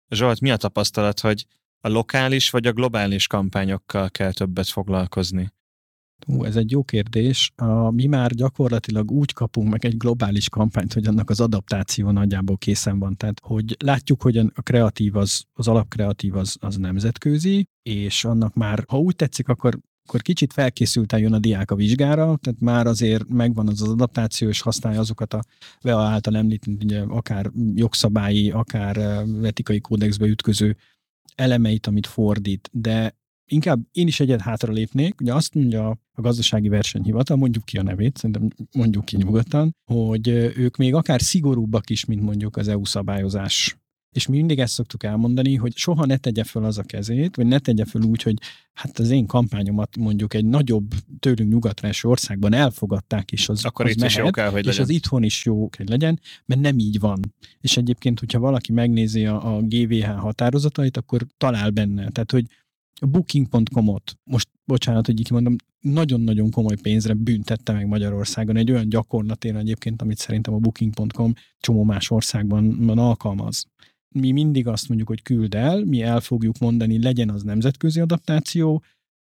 [0.09, 1.45] Zsolt, mi a tapasztalat, hogy
[1.79, 5.53] a lokális vagy a globális kampányokkal kell többet foglalkozni?
[6.27, 7.51] Ú, ez egy jó kérdés.
[7.55, 12.57] A, mi már gyakorlatilag úgy kapunk meg egy globális kampányt, hogy annak az adaptáció nagyjából
[12.57, 13.17] készen van.
[13.17, 18.83] Tehát, hogy látjuk, hogy a kreatív, az, az alapkreatív az, az nemzetközi, és annak már,
[18.87, 23.27] ha úgy tetszik, akkor akkor kicsit felkészülten jön a diák a vizsgára, tehát már azért
[23.27, 25.43] megvan az az adaptáció, és használja azokat a
[25.81, 30.77] VEA által említett, ugye, akár jogszabályi, akár etikai kódexbe ütköző
[31.35, 36.67] elemeit, amit fordít, de inkább én is egyet hátra lépnék, ugye azt mondja a gazdasági
[36.67, 40.27] versenyhivatal, mondjuk ki a nevét, szerintem mondjuk ki nyugodtan, hogy
[40.57, 43.77] ők még akár szigorúbbak is, mint mondjuk az EU szabályozás
[44.15, 47.45] és mi mindig ezt szoktuk elmondani, hogy soha ne tegye föl az a kezét, vagy
[47.45, 48.33] ne tegye föl úgy, hogy
[48.73, 53.85] hát az én kampányomat mondjuk egy nagyobb, tőlünk nyugatra eső országban elfogadták, és az, Akkor
[53.85, 54.81] az itt mehet, is jó kell, hogy és legyen.
[54.83, 57.19] az itthon is jó kell legyen, mert nem így van.
[57.61, 62.09] És egyébként, hogyha valaki megnézi a, a GVH határozatait, akkor talál benne.
[62.09, 62.45] Tehát, hogy
[63.01, 68.89] a booking.com-ot, most bocsánat, hogy így mondom, nagyon-nagyon komoly pénzre büntette meg Magyarországon egy olyan
[68.89, 73.65] gyakorlatén egyébként, amit szerintem a booking.com csomó más országban alkalmaz
[74.15, 78.83] mi mindig azt mondjuk, hogy küld el, mi el fogjuk mondani, legyen az nemzetközi adaptáció,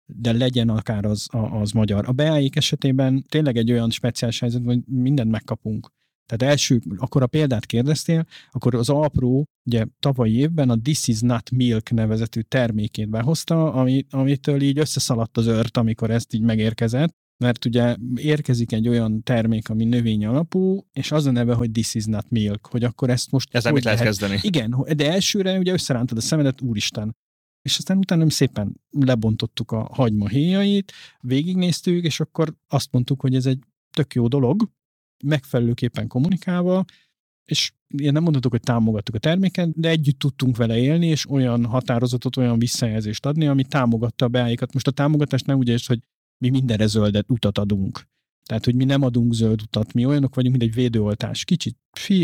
[0.06, 2.08] de legyen akár az, az magyar.
[2.08, 5.90] A beáik esetében tényleg egy olyan speciális helyzet, hogy mindent megkapunk.
[6.26, 11.20] Tehát első, akkor a példát kérdeztél, akkor az apró, ugye tavalyi évben a This is
[11.20, 17.16] not milk nevezetű termékét behozta, ami, amitől így összeszaladt az ört, amikor ezt így megérkezett,
[17.44, 21.94] mert ugye érkezik egy olyan termék, ami növény alapú, és az a neve, hogy this
[21.94, 23.56] is not milk, hogy akkor ezt most...
[23.56, 24.40] Ezzel mit lehet kezdeni?
[24.42, 27.16] Igen, de elsőre ugye összerántad a szemedet, úristen,
[27.62, 33.46] és aztán utána szépen lebontottuk a hagyma héjait, végignéztük, és akkor azt mondtuk, hogy ez
[33.46, 33.60] egy
[33.92, 34.70] tök jó dolog,
[35.24, 36.86] megfelelőképpen kommunikálva,
[37.46, 41.66] és én nem mondhatok, hogy támogattuk a terméket, de együtt tudtunk vele élni, és olyan
[41.66, 44.74] határozatot, olyan visszajelzést adni, ami támogatta a beáikat.
[44.74, 46.00] Most a támogatást nem úgy és hogy
[46.38, 48.08] mi mindenre zöldet utat adunk.
[48.46, 51.44] Tehát, hogy mi nem adunk zöld utat, mi olyanok vagyunk, mint egy védőoltás.
[51.44, 51.78] Kicsit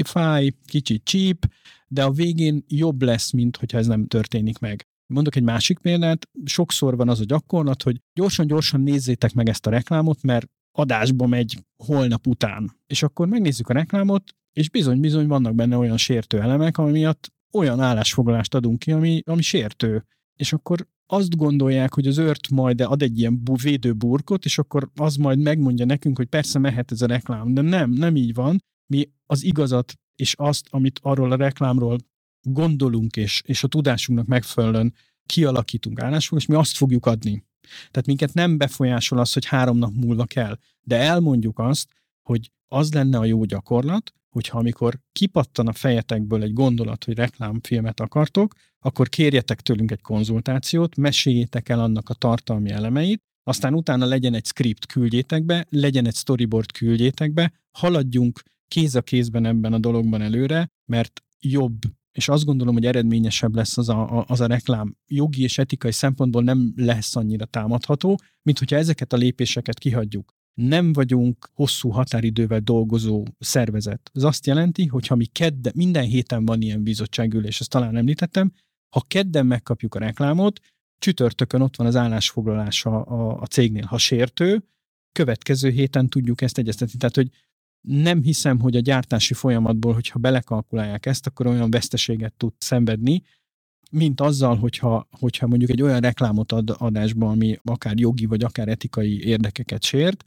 [0.03, 1.45] fáj, kicsit csíp,
[1.87, 4.85] de a végén jobb lesz, mint hogyha ez nem történik meg.
[5.13, 9.69] Mondok egy másik példát, sokszor van az a gyakorlat, hogy gyorsan-gyorsan nézzétek meg ezt a
[9.69, 12.71] reklámot, mert adásba megy holnap után.
[12.87, 17.79] És akkor megnézzük a reklámot, és bizony-bizony vannak benne olyan sértő elemek, ami miatt olyan
[17.79, 20.05] állásfoglalást adunk ki, ami, ami sértő.
[20.35, 25.15] És akkor azt gondolják, hogy az ört majd ad egy ilyen védőburkot, és akkor az
[25.15, 28.63] majd megmondja nekünk, hogy persze mehet ez a reklám, de nem, nem így van.
[28.85, 31.97] Mi az igazat és azt, amit arról a reklámról
[32.41, 34.93] gondolunk, és, és a tudásunknak megfelelően
[35.25, 37.43] kialakítunk állásfoglalást, és mi azt fogjuk adni.
[37.61, 41.89] Tehát minket nem befolyásol az, hogy három nap múlva kell, de elmondjuk azt,
[42.21, 47.99] hogy az lenne a jó gyakorlat, hogyha amikor kipattan a fejetekből egy gondolat, hogy reklámfilmet
[47.99, 54.33] akartok, akkor kérjetek tőlünk egy konzultációt, meséljétek el annak a tartalmi elemeit, aztán utána legyen
[54.33, 59.79] egy script, küldjétek be, legyen egy storyboard, küldjétek be, haladjunk kéz a kézben ebben a
[59.79, 61.79] dologban előre, mert jobb
[62.11, 64.95] és azt gondolom, hogy eredményesebb lesz az a, az a reklám.
[65.07, 70.33] Jogi és etikai szempontból nem lesz annyira támadható, mint hogyha ezeket a lépéseket kihagyjuk.
[70.53, 74.11] Nem vagyunk hosszú határidővel dolgozó szervezet.
[74.13, 78.51] Ez azt jelenti, hogy ha mi kedden, minden héten van ilyen bizottságülés, ezt talán említettem,
[78.89, 80.59] ha kedden megkapjuk a reklámot,
[80.97, 84.63] csütörtökön ott van az állásfoglalása a, a cégnél, ha sértő,
[85.11, 86.97] következő héten tudjuk ezt egyeztetni.
[86.97, 87.29] Tehát, hogy
[87.81, 93.23] nem hiszem, hogy a gyártási folyamatból, hogyha belekalkulálják ezt, akkor olyan veszteséget tud szenvedni,
[93.91, 98.67] mint azzal, hogyha, hogyha mondjuk egy olyan reklámot ad adásba, ami akár jogi vagy akár
[98.67, 100.23] etikai érdekeket sért,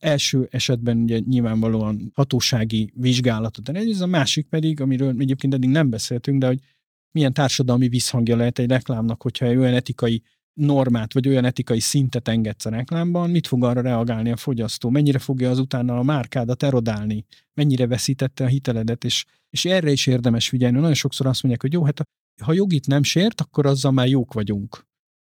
[0.00, 6.40] első esetben ugye nyilvánvalóan hatósági vizsgálatot ez a másik pedig, amiről egyébként eddig nem beszéltünk,
[6.40, 6.58] de hogy
[7.12, 12.28] milyen társadalmi visszhangja lehet egy reklámnak, hogyha egy olyan etikai normát, vagy olyan etikai szintet
[12.28, 16.62] engedsz a reklámban, mit fog arra reagálni a fogyasztó, mennyire fogja az utána a márkádat
[16.62, 20.78] erodálni, mennyire veszítette a hiteledet, és, és erre is érdemes figyelni.
[20.78, 22.02] Nagyon sokszor azt mondják, hogy jó, hát
[22.42, 24.88] ha jogit nem sért, akkor azzal már jók vagyunk.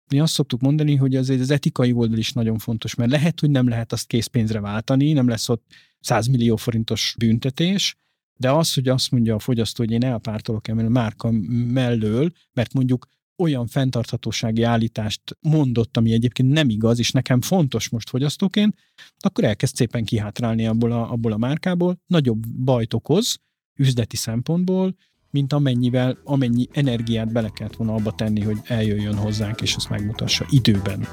[0.08, 3.50] Mi azt szoktuk mondani, hogy azért az etikai oldal is nagyon fontos, mert lehet, hogy
[3.50, 5.64] nem lehet azt készpénzre váltani, nem lesz ott
[6.00, 7.96] 100 millió forintos büntetés,
[8.36, 11.30] de az, hogy azt mondja a fogyasztó, hogy én elpártolok ebből a márka
[11.72, 18.08] mellől, mert mondjuk olyan fenntarthatósági állítást mondott, ami egyébként nem igaz, és nekem fontos most
[18.08, 18.76] fogyasztóként,
[19.18, 23.38] akkor elkezd szépen kihátrálni abból a, abból a márkából, nagyobb bajt okoz
[23.76, 24.96] üzleti szempontból,
[25.30, 30.46] mint amennyivel, amennyi energiát bele kellett volna abba tenni, hogy eljöjjön hozzánk, és azt megmutassa
[30.50, 31.08] időben.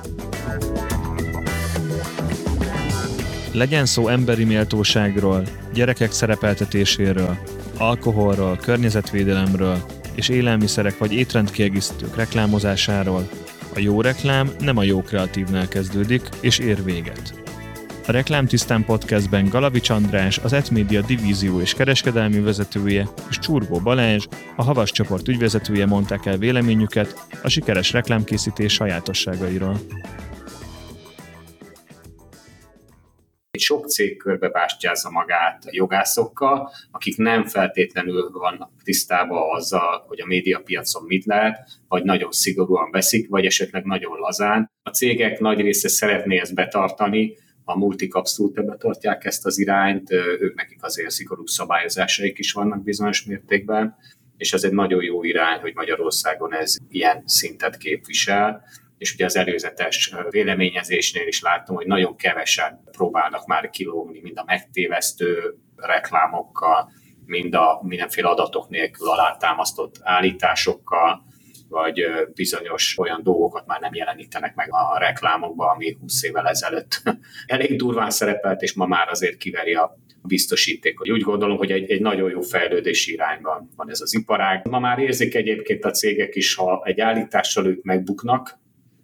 [3.53, 7.37] Legyen szó emberi méltóságról, gyerekek szerepeltetéséről,
[7.77, 13.29] alkoholról, környezetvédelemről, és élelmiszerek vagy étrendkiegészítők reklámozásáról,
[13.75, 17.44] a jó reklám nem a jó kreatívnál kezdődik, és ér véget.
[18.07, 24.63] A Reklámtisztán podcastben Galavics András, az Etmédia divízió és kereskedelmi vezetője, és Csurgó Balázs, a
[24.63, 29.79] Havas csoport ügyvezetője mondták el véleményüket a sikeres reklámkészítés sajátosságairól.
[33.57, 41.25] Sok cég körbebástyázza magát jogászokkal, akik nem feltétlenül vannak tisztában azzal, hogy a médiapiacon mit
[41.25, 44.71] lehet, vagy nagyon szigorúan veszik, vagy esetleg nagyon lazán.
[44.83, 50.55] A cégek nagy része szeretné ezt betartani, a multik abszolút betartják ezt az irányt, ők
[50.55, 53.97] nekik azért szigorú szabályozásaik is vannak bizonyos mértékben,
[54.37, 58.63] és ez egy nagyon jó irány, hogy Magyarországon ez ilyen szintet képvisel.
[58.97, 64.43] És ugye az előzetes véleményezésnél is láttam, hogy nagyon kevesen próbálnak már kilógni, mind a
[64.45, 66.91] megtévesztő reklámokkal,
[67.25, 71.25] mind a mindenféle adatok nélkül alátámasztott állításokkal,
[71.75, 72.01] vagy
[72.33, 77.01] bizonyos olyan dolgokat már nem jelenítenek meg a reklámokban, ami 20 évvel ezelőtt
[77.55, 81.01] elég durván szerepelt, és ma már azért kiveri a biztosíték.
[81.11, 84.67] Úgy gondolom, hogy egy, egy nagyon jó fejlődési irányban van ez az iparág.
[84.67, 88.59] Ma már érzik egyébként a cégek is, ha egy állítással ők megbuknak,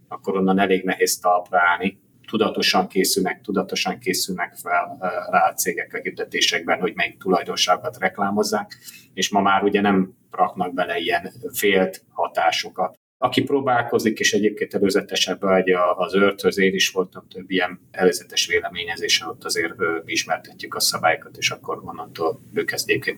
[0.08, 2.00] akkor onnan elég nehéz talpra állni.
[2.28, 4.98] Tudatosan készülnek, tudatosan készülnek fel
[5.30, 8.78] rá a cégek a hirdetésekben, hogy melyik tulajdonságokat reklámozzák,
[9.14, 13.00] és ma már ugye nem raknak bele ilyen félt hatásokat.
[13.24, 19.28] aki próbálkozik, és egyébként előzetesebb vagy az őrthöz, én is voltam több ilyen előzetes véleményezésen,
[19.28, 19.74] ott azért
[20.06, 22.72] ismertetjük a szabályokat, és akkor onnantól ők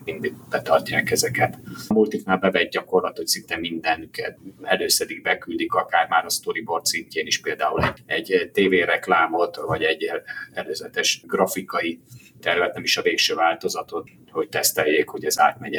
[0.04, 1.58] mindig betartják ezeket.
[1.88, 7.40] A multiknál bevett gyakorlat, hogy szinte mindenüket előszedik, beküldik, akár már a storyboard szintjén is
[7.40, 10.10] például egy, egy tévéreklámot, vagy egy
[10.52, 12.00] előzetes grafikai
[12.40, 15.76] tervet, nem is a végső változatot, hogy teszteljék, hogy ez átmegy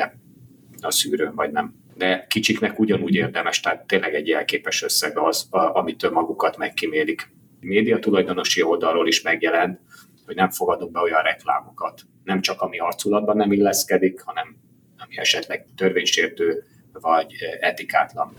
[0.82, 6.12] a szűrőn, vagy nem de kicsiknek ugyanúgy érdemes, tehát tényleg egy jelképes összeg az, amitől
[6.12, 7.32] magukat megkimélik.
[7.62, 9.80] A média tulajdonosi oldalról is megjelent,
[10.26, 14.58] hogy nem fogadunk be olyan reklámokat, nem csak ami arculatban nem illeszkedik, hanem
[14.98, 18.34] ami esetleg törvénysértő vagy etikátlan.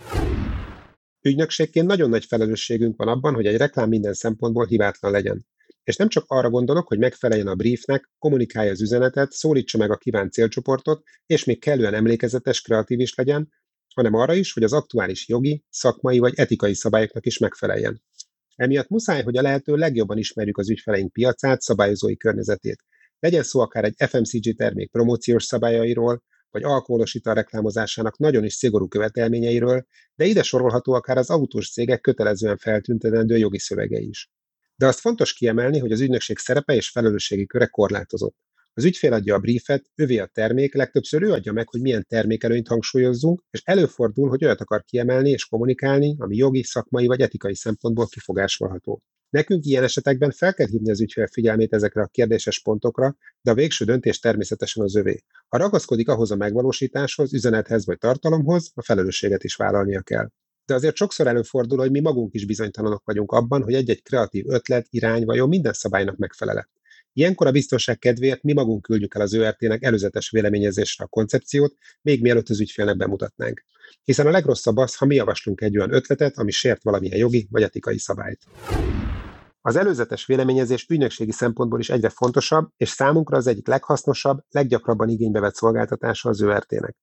[1.23, 5.47] Ügynökségként nagyon nagy felelősségünk van abban, hogy egy reklám minden szempontból hibátlan legyen.
[5.87, 9.97] És nem csak arra gondolok, hogy megfeleljen a briefnek, kommunikálja az üzenetet, szólítsa meg a
[9.97, 13.53] kívánt célcsoportot, és még kellően emlékezetes, kreatív is legyen,
[13.95, 18.03] hanem arra is, hogy az aktuális jogi, szakmai vagy etikai szabályoknak is megfeleljen.
[18.57, 22.83] Emiatt muszáj, hogy a lehető legjobban ismerjük az ügyfeleink piacát, szabályozói környezetét.
[23.19, 28.89] Legyen szó akár egy FMCG termék promóciós szabályairól, vagy alkoholos ital reklámozásának nagyon is szigorú
[28.89, 34.31] követelményeiről, de ide sorolható akár az autós cégek kötelezően feltüntetendő jogi szövegei is.
[34.77, 38.37] De azt fontos kiemelni, hogy az ügynökség szerepe és felelősségi köre korlátozott.
[38.79, 42.69] Az ügyfél adja a briefet, övé a termék, legtöbbször ő adja meg, hogy milyen termékelőnyt
[42.69, 48.07] hangsúlyozzunk, és előfordul, hogy olyat akar kiemelni és kommunikálni, ami jogi, szakmai vagy etikai szempontból
[48.07, 49.03] kifogásolható.
[49.31, 53.55] Nekünk ilyen esetekben fel kell hívni az ügyfél figyelmét ezekre a kérdéses pontokra, de a
[53.55, 55.23] végső döntés természetesen az övé.
[55.49, 60.29] Ha ragaszkodik ahhoz a megvalósításhoz, üzenethez vagy tartalomhoz, a felelősséget is vállalnia kell
[60.67, 64.87] de azért sokszor előfordul, hogy mi magunk is bizonytalanok vagyunk abban, hogy egy-egy kreatív ötlet,
[64.91, 66.69] irány vajon minden szabálynak megfelele.
[67.13, 72.23] Ilyenkor a biztonság kedvéért mi magunk küldjük el az ÖRT-nek előzetes véleményezésre a koncepciót, még
[72.23, 73.65] mielőtt az ügyfélnek bemutatnánk.
[74.05, 77.63] Hiszen a legrosszabb az, ha mi javaslunk egy olyan ötletet, ami sért valamilyen jogi vagy
[77.63, 78.41] etikai szabályt.
[79.61, 85.41] Az előzetes véleményezés ügynökségi szempontból is egyre fontosabb, és számunkra az egyik leghasznosabb, leggyakrabban igénybe
[85.41, 86.97] vett szolgáltatása az ÖRT-nek.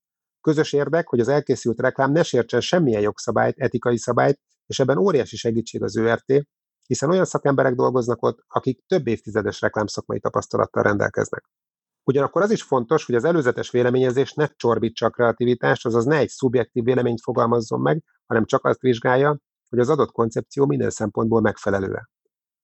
[0.43, 5.36] Közös érdek, hogy az elkészült reklám ne sértsen semmilyen jogszabályt, etikai szabályt, és ebben óriási
[5.36, 6.47] segítség az ÖRT,
[6.88, 11.45] hiszen olyan szakemberek dolgoznak ott, akik több évtizedes reklámszakmai tapasztalattal rendelkeznek.
[12.03, 16.29] Ugyanakkor az is fontos, hogy az előzetes véleményezés ne csorbítsa a kreativitást, azaz ne egy
[16.29, 19.38] szubjektív véleményt fogalmazzon meg, hanem csak azt vizsgálja,
[19.69, 21.99] hogy az adott koncepció minden szempontból megfelelő.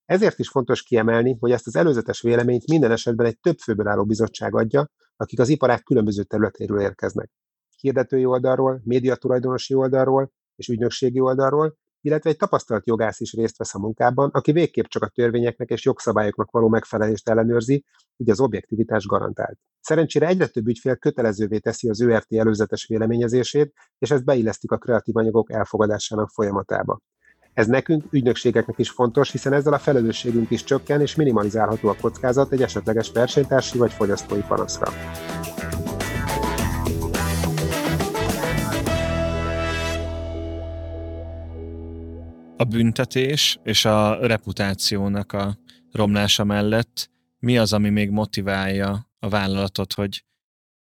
[0.06, 4.06] Ezért is fontos kiemelni, hogy ezt az előzetes véleményt minden esetben egy több főből álló
[4.06, 7.32] bizottság adja, akik az iparák különböző területéről érkeznek
[7.80, 13.80] hirdetői oldalról, médiatulajdonosi oldalról és ügynökségi oldalról, illetve egy tapasztalt jogász is részt vesz a
[13.80, 17.86] munkában, aki végképp csak a törvényeknek és jogszabályoknak való megfelelést ellenőrzi,
[18.18, 19.58] így az objektivitás garantált.
[19.80, 25.16] Szerencsére egyre több ügyfél kötelezővé teszi az ÖRT előzetes véleményezését, és ezt beillesztik a kreatív
[25.16, 27.00] anyagok elfogadásának folyamatába.
[27.54, 32.52] Ez nekünk, ügynökségeknek is fontos, hiszen ezzel a felelősségünk is csökken, és minimalizálható a kockázat
[32.52, 34.92] egy esetleges versenytársi vagy fogyasztói panaszra.
[42.60, 45.58] A büntetés és a reputációnak a
[45.92, 50.24] romlása mellett mi az, ami még motiválja a vállalatot, hogy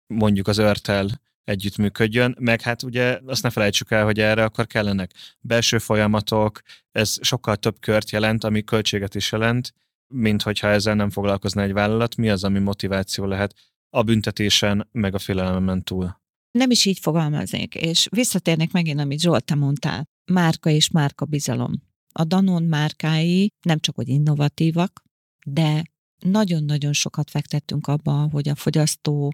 [0.06, 1.08] mondjuk az örtel
[1.44, 7.16] együttműködjön, meg hát ugye azt ne felejtsük el, hogy erre akkor kellenek belső folyamatok, ez
[7.20, 9.74] sokkal több kört jelent, ami költséget is jelent,
[10.14, 13.54] mint hogyha ezzel nem foglalkozna egy vállalat, mi az, ami motiváció lehet
[13.90, 16.20] a büntetésen, meg a félelemen túl.
[16.50, 21.72] Nem is így fogalmaznék, és visszatérnék megint, amit Zsolt, te mondtál márka és márka bizalom.
[22.12, 25.02] A Danon márkái nem csak hogy innovatívak,
[25.46, 25.82] de
[26.18, 29.32] nagyon-nagyon sokat fektettünk abba, hogy a fogyasztó,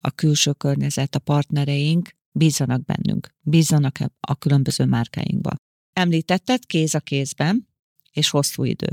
[0.00, 5.54] a külső környezet, a partnereink bízzanak bennünk, bízzanak a különböző márkáinkba.
[5.92, 7.68] Említetted kéz a kézben,
[8.12, 8.88] és hosszú idő.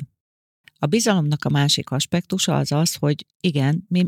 [0.79, 4.05] A bizalomnak a másik aspektusa az az, hogy igen, mi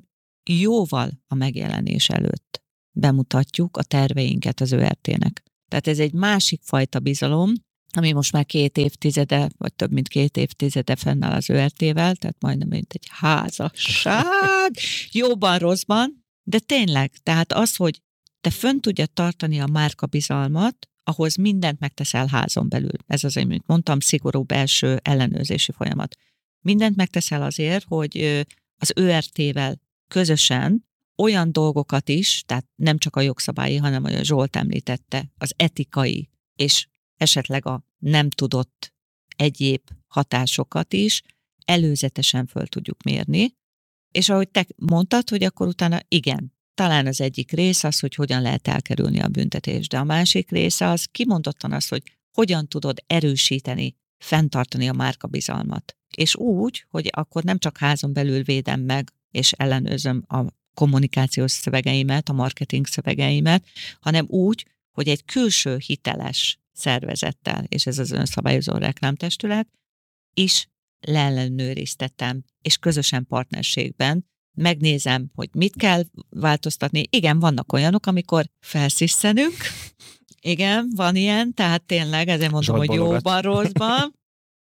[0.49, 5.43] jóval a megjelenés előtt bemutatjuk a terveinket az ÖRT-nek.
[5.71, 7.53] Tehát ez egy másik fajta bizalom,
[7.93, 12.67] ami most már két évtizede, vagy több mint két évtizede fennáll az ÖRT-vel, tehát majdnem
[12.67, 14.71] mint egy házasság,
[15.11, 18.01] jóban, rosszban, de tényleg, tehát az, hogy
[18.41, 22.97] te fönn tudja tartani a márka bizalmat, ahhoz mindent megteszel házon belül.
[23.07, 26.15] Ez az, amit mondtam, szigorú belső ellenőrzési folyamat.
[26.59, 28.45] Mindent megteszel azért, hogy
[28.77, 35.31] az ÖRT-vel közösen olyan dolgokat is, tehát nem csak a jogszabályi, hanem a Zsolt említette,
[35.37, 36.87] az etikai és
[37.17, 38.93] esetleg a nem tudott
[39.35, 41.21] egyéb hatásokat is
[41.65, 43.55] előzetesen föl tudjuk mérni,
[44.11, 48.41] és ahogy te mondtad, hogy akkor utána igen, talán az egyik rész az, hogy hogyan
[48.41, 53.95] lehet elkerülni a büntetést, de a másik része az kimondottan az, hogy hogyan tudod erősíteni,
[54.17, 55.97] fenntartani a márka bizalmat.
[56.15, 62.29] És úgy, hogy akkor nem csak házon belül védem meg, és ellenőrzöm a kommunikációs szövegeimet,
[62.29, 63.65] a marketing szövegeimet,
[63.99, 69.67] hanem úgy, hogy egy külső hiteles szervezettel, és ez az önszabályozó reklámtestület,
[70.33, 70.69] is
[70.99, 74.25] leellenőriztetem, és közösen partnerségben
[74.57, 77.03] megnézem, hogy mit kell változtatni.
[77.09, 79.55] Igen, vannak olyanok, amikor felszisszenünk,
[80.41, 84.19] igen, van ilyen, tehát tényleg ezért mondom, hogy jóban, rosszban,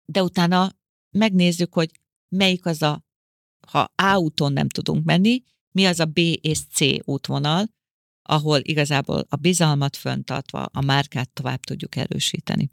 [0.06, 0.72] de utána
[1.12, 1.92] megnézzük, hogy
[2.30, 3.06] melyik az a,
[3.68, 5.44] ha A úton nem tudunk menni,
[5.78, 7.66] mi az a B és C útvonal,
[8.22, 12.70] ahol igazából a bizalmat föntartva a márkát tovább tudjuk erősíteni.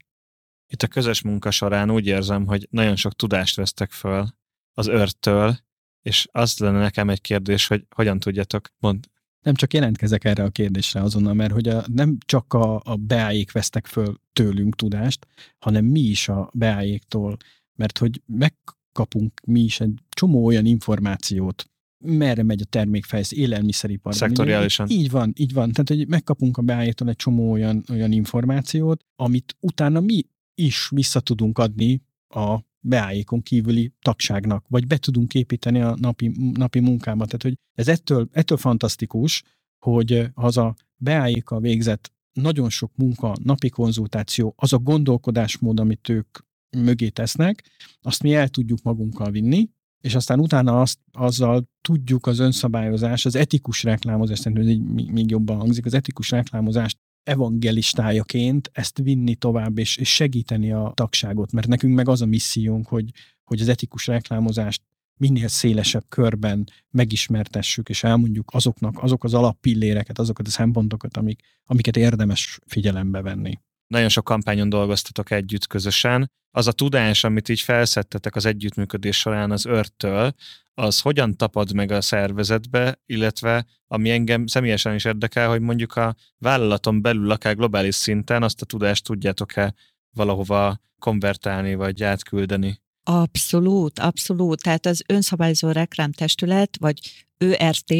[0.67, 4.27] Itt a közös munka során úgy érzem, hogy nagyon sok tudást vesztek föl
[4.73, 5.57] az őrtől,
[6.01, 9.05] és az lenne nekem egy kérdés, hogy hogyan tudjátok mond.
[9.41, 13.51] Nem csak jelentkezek erre a kérdésre azonnal, mert hogy a, nem csak a, a beájék
[13.51, 15.27] vesztek föl tőlünk tudást,
[15.57, 17.37] hanem mi is a beájéktól,
[17.73, 21.69] mert hogy megkapunk mi is egy csomó olyan információt,
[22.05, 24.15] merre megy a termékfejlesz, élelmiszeripar.
[24.15, 24.89] Szektoriálisan.
[24.89, 25.71] Így van, így van.
[25.71, 30.21] Tehát, hogy megkapunk a beállítól egy csomó olyan, olyan információt, amit utána mi
[30.55, 36.79] is vissza tudunk adni a beállíkon kívüli tagságnak, vagy be tudunk építeni a napi, napi
[36.79, 37.25] munkába.
[37.25, 39.43] Tehát, hogy ez ettől, ettől fantasztikus,
[39.85, 46.37] hogy az a beállíka végzett nagyon sok munka, napi konzultáció, az a gondolkodásmód, amit ők
[46.77, 47.63] mögé tesznek,
[48.01, 49.69] azt mi el tudjuk magunkkal vinni,
[50.05, 55.29] és aztán utána azt, azzal tudjuk az önszabályozás, az etikus reklámozás, szerintem ez így még
[55.29, 61.67] jobban hangzik, az etikus reklámozást evangelistájaként ezt vinni tovább, és, és segíteni a tagságot, mert
[61.67, 63.09] nekünk meg az a missziónk, hogy,
[63.43, 64.81] hogy az etikus reklámozást
[65.17, 71.97] minél szélesebb körben megismertessük, és elmondjuk azoknak azok az alappilléreket, azokat a szempontokat, amik, amiket
[71.97, 73.59] érdemes figyelembe venni.
[73.87, 76.31] Nagyon sok kampányon dolgoztatok együtt közösen.
[76.51, 80.33] Az a tudás, amit így felszettetek az együttműködés során az örtől,
[80.73, 86.15] az hogyan tapad meg a szervezetbe, illetve ami engem személyesen is érdekel, hogy mondjuk a
[86.37, 89.73] vállalaton belül, akár globális szinten azt a tudást tudjátok-e
[90.15, 92.81] valahova konvertálni, vagy átküldeni?
[93.03, 94.61] Abszolút, abszolút.
[94.63, 97.93] Tehát az önszabályozó reklámtestület, vagy ÖRT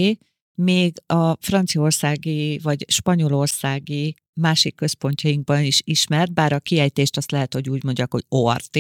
[0.56, 7.70] még a franciaországi vagy spanyolországi másik központjainkban is ismert, bár a kiejtést azt lehet, hogy
[7.70, 8.80] úgy mondják, hogy ORT,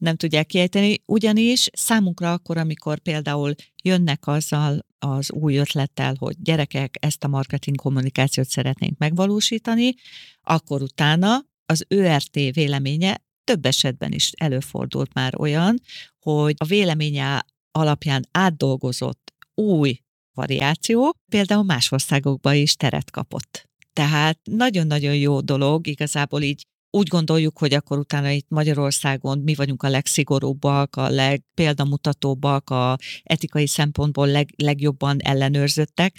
[0.00, 6.96] nem tudják kiejteni, ugyanis számunkra akkor, amikor például jönnek azzal az új ötlettel, hogy gyerekek,
[7.00, 9.94] ezt a marketing kommunikációt szeretnénk megvalósítani,
[10.42, 15.80] akkor utána az ÖRT véleménye több esetben is előfordult már olyan,
[16.18, 19.98] hogy a véleménye alapján átdolgozott új
[20.34, 23.68] variáció például más országokban is teret kapott.
[23.94, 29.82] Tehát nagyon-nagyon jó dolog, igazából így úgy gondoljuk, hogy akkor utána itt Magyarországon mi vagyunk
[29.82, 36.14] a legszigorúbbak, a legpéldamutatóbbak, a etikai szempontból leg, legjobban ellenőrzöttek,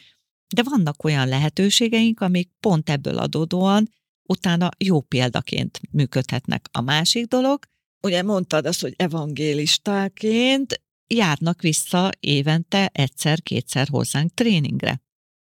[0.56, 3.90] de vannak olyan lehetőségeink, amik pont ebből adódóan
[4.24, 6.70] utána jó példaként működhetnek.
[6.72, 7.66] A másik dolog,
[8.02, 15.05] ugye mondtad azt, hogy evangélistáként járnak vissza évente egyszer-kétszer hozzánk tréningre.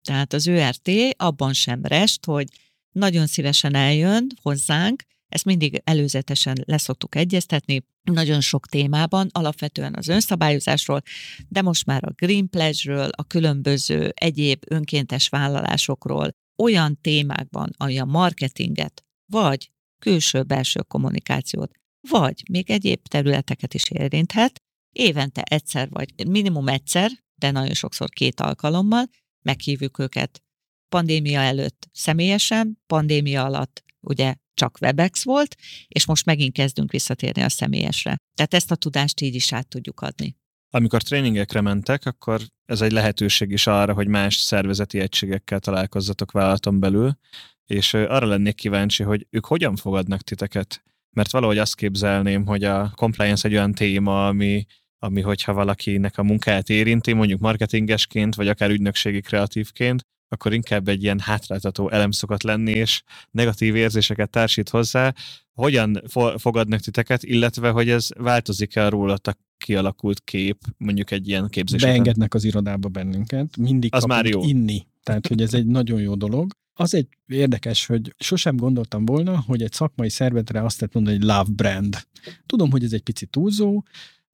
[0.07, 2.48] Tehát az ÖRT abban sem rest, hogy
[2.92, 11.02] nagyon szívesen eljön hozzánk, ezt mindig előzetesen leszoktuk egyeztetni, nagyon sok témában, alapvetően az önszabályozásról,
[11.48, 16.30] de most már a Green Pledge-ről, a különböző egyéb önkéntes vállalásokról,
[16.62, 21.70] olyan témákban, ami a marketinget, vagy külső-belső kommunikációt,
[22.09, 28.40] vagy még egyéb területeket is érinthet, évente egyszer, vagy minimum egyszer, de nagyon sokszor két
[28.40, 29.04] alkalommal
[29.47, 30.42] meghívjuk őket
[30.88, 35.57] pandémia előtt személyesen, pandémia alatt ugye csak Webex volt,
[35.88, 38.16] és most megint kezdünk visszatérni a személyesre.
[38.34, 40.36] Tehát ezt a tudást így is át tudjuk adni.
[40.70, 46.80] Amikor tréningekre mentek, akkor ez egy lehetőség is arra, hogy más szervezeti egységekkel találkozzatok vállalaton
[46.80, 47.18] belül,
[47.66, 50.82] és arra lennék kíváncsi, hogy ők hogyan fogadnak titeket.
[51.11, 54.66] Mert valahogy azt képzelném, hogy a compliance egy olyan téma, ami
[54.99, 61.03] ami hogyha valakinek a munkáját érinti, mondjuk marketingesként, vagy akár ügynökségi kreatívként, akkor inkább egy
[61.03, 65.14] ilyen hátráltató elem szokott lenni, és negatív érzéseket társít hozzá.
[65.53, 71.49] Hogyan fo- fogadnak titeket, illetve hogy ez változik-e a rólatok kialakult kép, mondjuk egy ilyen
[71.49, 71.90] képzésen?
[71.90, 74.42] Beengednek az irodába bennünket, mindig az már jó.
[74.42, 74.86] inni.
[75.03, 76.53] Tehát, hogy ez egy nagyon jó dolog.
[76.78, 81.26] Az egy érdekes, hogy sosem gondoltam volna, hogy egy szakmai szervetre azt lehet mondani, hogy
[81.26, 81.97] love brand.
[82.47, 83.82] Tudom, hogy ez egy picit túlzó,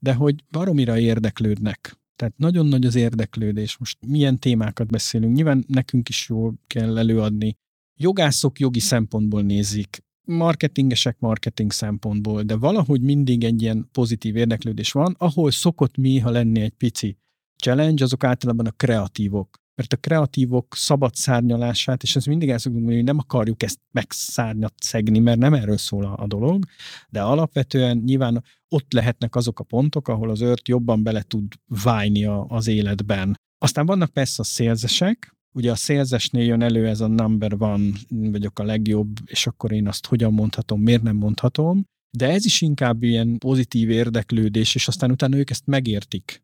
[0.03, 1.97] de hogy baromira érdeklődnek.
[2.17, 3.77] Tehát nagyon nagy az érdeklődés.
[3.79, 5.35] Most milyen témákat beszélünk.
[5.35, 7.57] Nyilván nekünk is jól kell előadni.
[8.01, 15.15] Jogászok jogi szempontból nézik marketingesek marketing szempontból, de valahogy mindig egy ilyen pozitív érdeklődés van,
[15.19, 17.17] ahol szokott néha lenni egy pici
[17.57, 19.62] challenge, azok általában a kreatívok.
[19.75, 23.79] Mert a kreatívok szabad szárnyalását, és ezt mindig el szoktunk mondani, hogy nem akarjuk ezt
[23.91, 26.65] megszárnyat szegni, mert nem erről szól a, a dolog,
[27.09, 31.53] de alapvetően nyilván ott lehetnek azok a pontok, ahol az ört jobban bele tud
[31.83, 33.39] válni a, az életben.
[33.59, 38.59] Aztán vannak persze a szélzesek, ugye a szélzesnél jön elő ez a number one, vagyok
[38.59, 41.85] a legjobb, és akkor én azt hogyan mondhatom, miért nem mondhatom,
[42.17, 46.43] de ez is inkább ilyen pozitív érdeklődés, és aztán utána ők ezt megértik.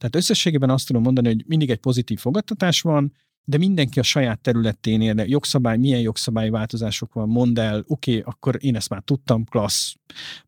[0.00, 3.12] Tehát összességében azt tudom mondani, hogy mindig egy pozitív fogadtatás van,
[3.44, 5.26] de mindenki a saját területén érne.
[5.26, 9.94] Jogszabály, milyen jogszabályi változások van, mondd el, oké, okay, akkor én ezt már tudtam, klassz.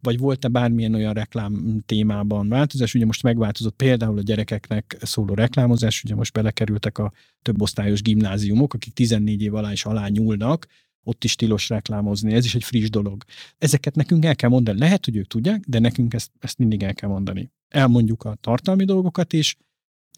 [0.00, 2.94] Vagy volt-e bármilyen olyan reklám témában változás?
[2.94, 8.74] Ugye most megváltozott például a gyerekeknek szóló reklámozás, ugye most belekerültek a több osztályos gimnáziumok,
[8.74, 10.66] akik 14 év alá is alá nyúlnak,
[11.05, 13.24] ott is tilos reklámozni, ez is egy friss dolog.
[13.59, 14.78] Ezeket nekünk el kell mondani.
[14.78, 17.50] Lehet, hogy ők tudják, de nekünk ezt, ezt mindig el kell mondani.
[17.68, 19.57] Elmondjuk a tartalmi dolgokat is,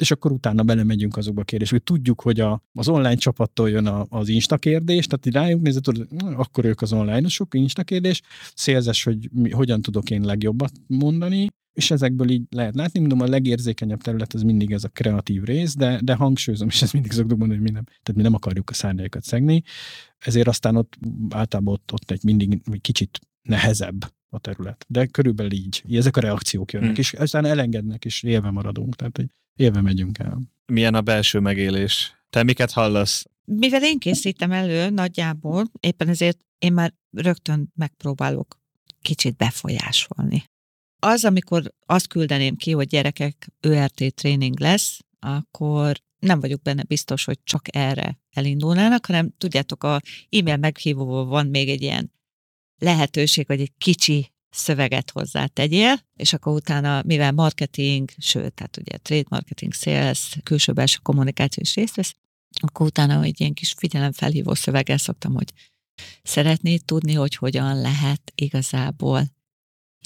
[0.00, 1.78] és akkor utána belemegyünk azokba a kérdésbe.
[1.78, 6.08] Tudjuk, hogy a, az online csapattól jön a, az Insta kérdés, tehát rájuk nézett, tudod,
[6.36, 8.22] akkor ők az online-osok, Insta kérdés,
[8.54, 13.26] szélzes, hogy mi, hogyan tudok én legjobbat mondani, és ezekből így lehet látni, mondom, a
[13.26, 17.38] legérzékenyebb terület az mindig ez a kreatív rész, de, de hangsúlyozom, és ezt mindig szoktuk
[17.38, 19.62] mondani, hogy mi nem, tehát mi nem akarjuk a szárnyaikat szegni,
[20.18, 20.98] ezért aztán ott
[21.30, 24.84] általában ott, ott egy mindig egy kicsit nehezebb a terület.
[24.88, 25.84] De körülbelül így.
[25.90, 26.98] Ezek a reakciók jönnek, hmm.
[26.98, 28.96] és aztán elengednek, és élve maradunk.
[28.96, 30.40] Tehát, hogy élve megyünk el.
[30.66, 32.24] Milyen a belső megélés?
[32.30, 33.26] Te miket hallasz?
[33.44, 38.60] Mivel én készítem elő nagyjából, éppen ezért én már rögtön megpróbálok
[39.02, 40.44] kicsit befolyásolni.
[41.06, 47.24] Az, amikor azt küldeném ki, hogy gyerekek ÖRT tréning lesz, akkor nem vagyok benne biztos,
[47.24, 50.00] hogy csak erre elindulnának, hanem tudjátok, a
[50.30, 52.12] e-mail meghívóval van még egy ilyen
[52.78, 58.96] lehetőség, hogy egy kicsi szöveget hozzá tegyél, és akkor utána, mivel marketing, sőt, tehát ugye
[58.96, 62.14] trade marketing, sales, külső-belső kommunikáció is részt vesz,
[62.60, 65.52] akkor utána egy ilyen kis figyelemfelhívó szöveggel szoktam, hogy
[66.22, 69.32] szeretnéd tudni, hogy hogyan lehet igazából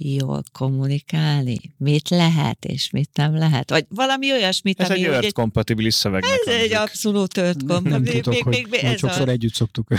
[0.00, 5.04] jól kommunikálni, mit lehet és mit nem lehet, vagy valami olyasmit, ez ami...
[5.06, 6.24] egy egy kompatibilis szöveg.
[6.24, 6.62] Ez hangzik.
[6.62, 9.88] egy abszolút tört Nem, nem még, tudok, még, hogy, még, ez sokszor az, együtt szoktuk.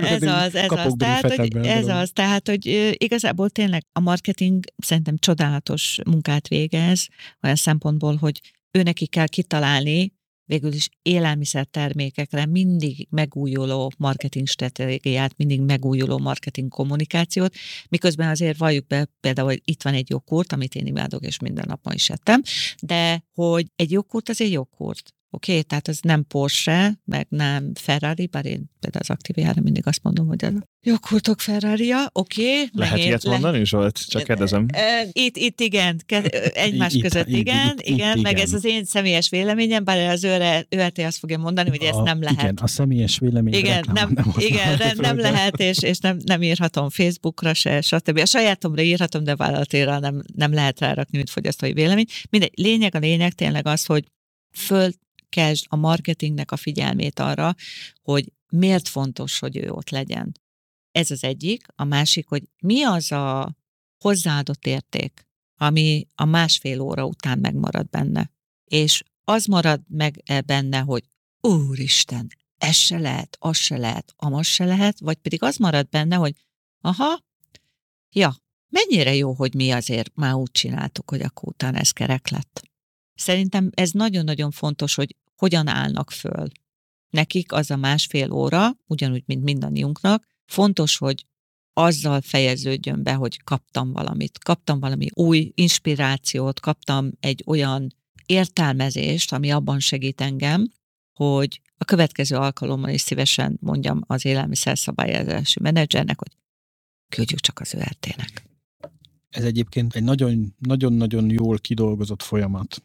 [0.00, 5.16] ez az, ez az, tehát, hogy, ez az, tehát, hogy igazából tényleg a marketing szerintem
[5.18, 7.08] csodálatos munkát végez,
[7.42, 8.40] olyan szempontból, hogy
[8.70, 10.12] ő neki kell kitalálni,
[10.46, 17.54] végül is élelmiszertermékekre mindig megújuló marketing stratégiát, mindig megújuló marketing kommunikációt,
[17.88, 21.64] miközben azért valljuk be, például, hogy itt van egy joghurt, amit én imádok, és minden
[21.68, 22.42] nap ma is ettem,
[22.82, 25.14] de hogy egy joghurt az egy joghurt.
[25.36, 25.62] Oké, okay?
[25.62, 30.26] tehát ez nem Porsche, meg nem Ferrari, bár én például az Activiára mindig azt mondom,
[30.26, 32.42] hogy a joghurtok Ferrari-a, oké.
[32.42, 33.30] Okay, lehet ilyet le...
[33.30, 34.08] mondani, Zsolt?
[34.08, 34.66] Csak kérdezem.
[35.12, 36.00] Itt, itt igen,
[36.52, 38.44] egymás itt, között itt, igen, itt, igen, itt, meg igen.
[38.44, 42.22] ez az én személyes véleményem, bár az őre, őrté azt fogja mondani, hogy ez nem
[42.22, 42.40] lehet.
[42.40, 43.54] Igen, a személyes vélemény.
[43.54, 48.18] Igen, nem, nem, igen, nem, nem lehet, és, és nem, nem írhatom Facebookra se, stb.
[48.18, 52.06] A sajátomra írhatom, de vállalatére nem, nem lehet rárakni, mint fogyasztói vélemény.
[52.30, 54.04] Mindegy, lényeg a lényeg tényleg az, hogy
[54.56, 54.90] föl
[55.28, 57.54] kezd a marketingnek a figyelmét arra,
[58.02, 60.32] hogy miért fontos, hogy ő ott legyen.
[60.90, 61.66] Ez az egyik.
[61.74, 63.56] A másik, hogy mi az a
[63.98, 68.30] hozzáadott érték, ami a másfél óra után megmarad benne.
[68.64, 71.04] És az marad meg e benne, hogy
[71.40, 76.16] úristen, ez se lehet, az se lehet, amaz se lehet, vagy pedig az marad benne,
[76.16, 76.34] hogy
[76.80, 77.24] aha,
[78.10, 78.36] ja,
[78.68, 82.62] mennyire jó, hogy mi azért már úgy csináltuk, hogy akkor utána ez kerek lett.
[83.16, 86.48] Szerintem ez nagyon-nagyon fontos, hogy hogyan állnak föl.
[87.10, 91.26] Nekik az a másfél óra, ugyanúgy, mint mindannyiunknak, fontos, hogy
[91.72, 97.94] azzal fejeződjön be, hogy kaptam valamit, kaptam valami új inspirációt, kaptam egy olyan
[98.26, 100.68] értelmezést, ami abban segít engem,
[101.12, 106.36] hogy a következő alkalommal is szívesen mondjam az élelmiszer szabályozási menedzsernek, hogy
[107.08, 108.44] küldjük csak az ÖRT-nek.
[109.28, 110.04] Ez egyébként egy
[110.58, 112.82] nagyon-nagyon jól kidolgozott folyamat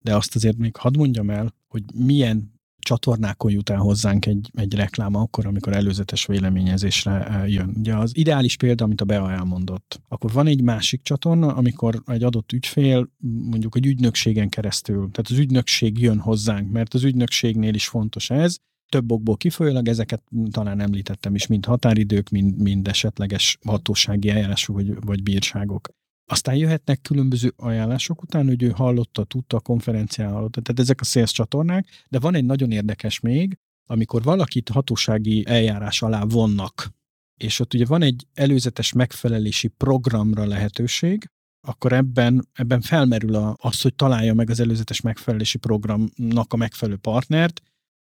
[0.00, 4.74] de azt azért még hadd mondjam el, hogy milyen csatornákon jut el hozzánk egy, egy
[4.74, 7.74] reklám akkor, amikor előzetes véleményezésre e, jön.
[7.78, 12.22] Ugye az ideális példa, amit a Bea elmondott, akkor van egy másik csatorna, amikor egy
[12.22, 13.10] adott ügyfél
[13.50, 18.56] mondjuk egy ügynökségen keresztül, tehát az ügynökség jön hozzánk, mert az ügynökségnél is fontos ez,
[18.88, 25.04] több okból kifolyólag, ezeket talán említettem is, mind határidők, mind, mind esetleges hatósági eljárások vagy,
[25.04, 25.88] vagy bírságok.
[26.30, 31.04] Aztán jöhetnek különböző ajánlások után, hogy ő hallotta, tudta, a konferencián hallotta, tehát ezek a
[31.04, 36.90] sales csatornák, de van egy nagyon érdekes még, amikor valakit hatósági eljárás alá vonnak,
[37.36, 41.30] és ott ugye van egy előzetes megfelelési programra lehetőség,
[41.66, 46.98] akkor ebben, ebben felmerül a, az, hogy találja meg az előzetes megfelelési programnak a megfelelő
[46.98, 47.62] partnert,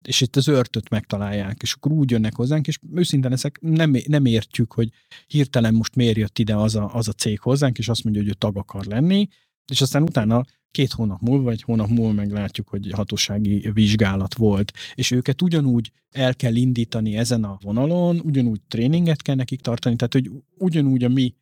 [0.07, 4.25] és itt az örtöt megtalálják, és akkor úgy jönnek hozzánk, és őszintén ezek nem, nem
[4.25, 4.89] értjük, hogy
[5.27, 8.31] hirtelen most miért jött ide az a, az a cég hozzánk, és azt mondja, hogy
[8.31, 9.27] ő tag akar lenni,
[9.71, 15.11] és aztán utána két hónap múlva, vagy hónap múlva meglátjuk, hogy hatósági vizsgálat volt, és
[15.11, 20.31] őket ugyanúgy el kell indítani ezen a vonalon, ugyanúgy tréninget kell nekik tartani, tehát hogy
[20.57, 21.35] ugyanúgy a mi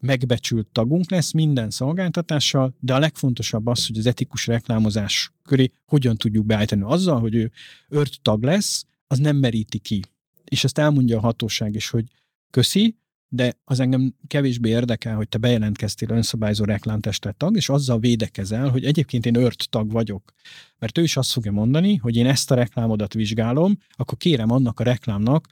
[0.00, 6.16] megbecsült tagunk lesz minden szolgáltatással, de a legfontosabb az, hogy az etikus reklámozás köré hogyan
[6.16, 6.82] tudjuk beállítani.
[6.84, 7.50] Azzal, hogy ő
[7.88, 10.02] ört tag lesz, az nem meríti ki.
[10.44, 12.04] És ezt elmondja a hatóság is, hogy
[12.50, 12.96] köszi,
[13.28, 18.84] de az engem kevésbé érdekel, hogy te bejelentkeztél önszabályzó reklámtestet tag, és azzal védekezel, hogy
[18.84, 20.32] egyébként én ört tag vagyok.
[20.78, 24.80] Mert ő is azt fogja mondani, hogy én ezt a reklámodat vizsgálom, akkor kérem annak
[24.80, 25.46] a reklámnak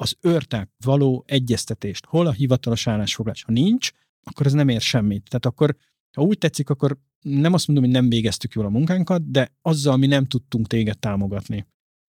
[0.00, 2.06] az őrták való egyeztetést.
[2.06, 3.42] Hol a hivatalos állásfoglalás?
[3.42, 3.90] Ha nincs,
[4.22, 5.28] akkor ez nem ér semmit.
[5.28, 5.76] Tehát akkor,
[6.16, 9.96] ha úgy tetszik, akkor nem azt mondom, hogy nem végeztük jól a munkánkat, de azzal
[9.96, 11.66] mi nem tudtunk téged támogatni.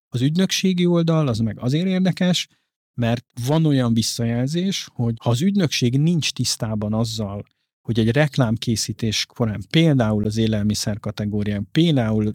[0.07, 2.47] Az ügynökségi oldal az meg azért érdekes,
[2.93, 7.45] mert van olyan visszajelzés, hogy ha az ügynökség nincs tisztában azzal,
[7.81, 12.33] hogy egy reklámkészítés korán például az élelmiszer kategórián, például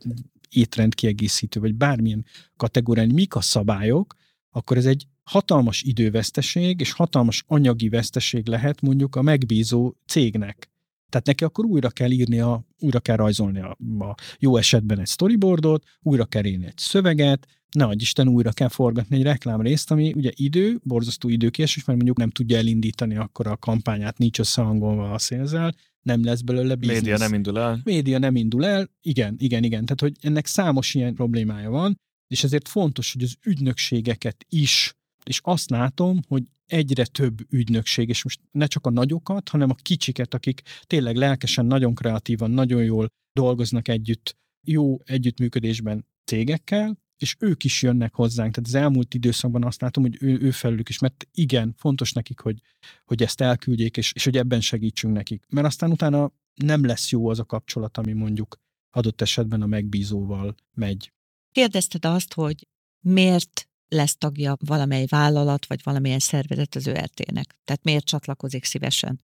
[0.48, 2.24] étrendkiegészítő, vagy bármilyen
[2.57, 4.14] kategórián mik a szabályok,
[4.50, 10.72] akkor ez egy hatalmas időveszteség és hatalmas anyagi veszteség lehet mondjuk a megbízó cégnek.
[11.08, 15.84] Tehát neki akkor újra kell írnia, újra kell rajzolni a, a jó esetben egy storyboardot,
[16.02, 20.30] újra kell írni egy szöveget, ne adj Isten, újra kell forgatni egy reklámrészt, ami ugye
[20.34, 25.74] idő, borzasztó időkésés, mert mondjuk nem tudja elindítani akkor a kampányát, nincs összehangolva a szélzel,
[26.02, 27.00] nem lesz belőle biznisz.
[27.00, 27.80] Média nem indul el.
[27.84, 29.84] Média nem indul el, igen, igen, igen.
[29.84, 34.94] Tehát, hogy ennek számos ilyen problémája van, és ezért fontos, hogy az ügynökségeket is
[35.24, 39.74] és azt látom, hogy egyre több ügynökség, és most ne csak a nagyokat, hanem a
[39.74, 47.64] kicsiket, akik tényleg lelkesen, nagyon kreatívan, nagyon jól dolgoznak együtt, jó együttműködésben cégekkel, és ők
[47.64, 48.54] is jönnek hozzánk.
[48.54, 52.40] Tehát az elmúlt időszakban azt látom, hogy ő, ő felülük is, mert igen, fontos nekik,
[52.40, 52.60] hogy,
[53.04, 55.44] hogy ezt elküldjék, és, és hogy ebben segítsünk nekik.
[55.48, 58.56] Mert aztán utána nem lesz jó az a kapcsolat, ami mondjuk
[58.90, 61.12] adott esetben a megbízóval megy.
[61.52, 62.68] Kérdezted azt, hogy
[63.00, 67.57] miért lesz tagja valamely vállalat, vagy valamilyen szervezet az ÖRT-nek.
[67.64, 69.20] Tehát miért csatlakozik szívesen?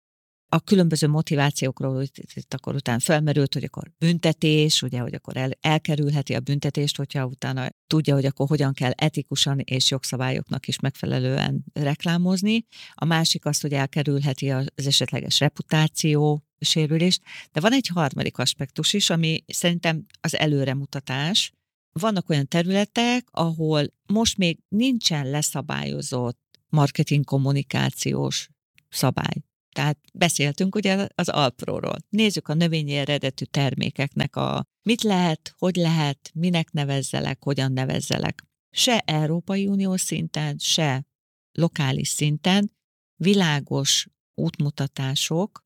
[0.49, 2.03] A különböző motivációkról
[2.35, 7.27] itt akkor utána felmerült, hogy akkor büntetés, ugye, hogy akkor el, elkerülheti a büntetést, hogyha
[7.27, 12.67] utána tudja, hogy akkor hogyan kell etikusan és jogszabályoknak is megfelelően reklámozni.
[12.95, 17.23] A másik az, hogy elkerülheti az esetleges reputáció sérülést.
[17.53, 21.53] De van egy harmadik aspektus is, ami szerintem az előremutatás,
[22.01, 26.39] vannak olyan területek, ahol most még nincsen leszabályozott
[26.69, 28.49] marketing kommunikációs
[28.89, 29.43] szabály.
[29.71, 31.97] Tehát beszéltünk ugye az Alpróról.
[32.09, 38.45] Nézzük a növényi eredetű termékeknek a mit lehet, hogy lehet, minek nevezzelek, hogyan nevezzelek.
[38.71, 41.07] Se Európai Unió szinten, se
[41.53, 42.73] lokális szinten
[43.17, 45.65] világos útmutatások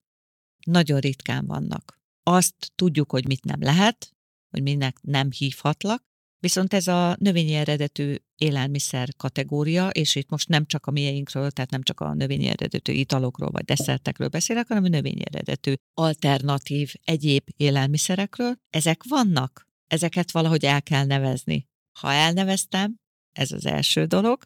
[0.66, 2.00] nagyon ritkán vannak.
[2.22, 4.14] Azt tudjuk, hogy mit nem lehet,
[4.50, 6.09] hogy minek nem hívhatlak,
[6.40, 11.70] Viszont ez a növényi eredetű élelmiszer kategória, és itt most nem csak a mieinkről, tehát
[11.70, 17.42] nem csak a növényi eredetű italokról vagy desszertekről beszélek, hanem a növényi eredetű alternatív egyéb
[17.56, 18.54] élelmiszerekről.
[18.70, 21.68] Ezek vannak, ezeket valahogy el kell nevezni.
[21.98, 22.96] Ha elneveztem,
[23.32, 24.42] ez az első dolog,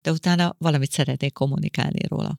[0.00, 2.38] de utána valamit szeretnék kommunikálni róla.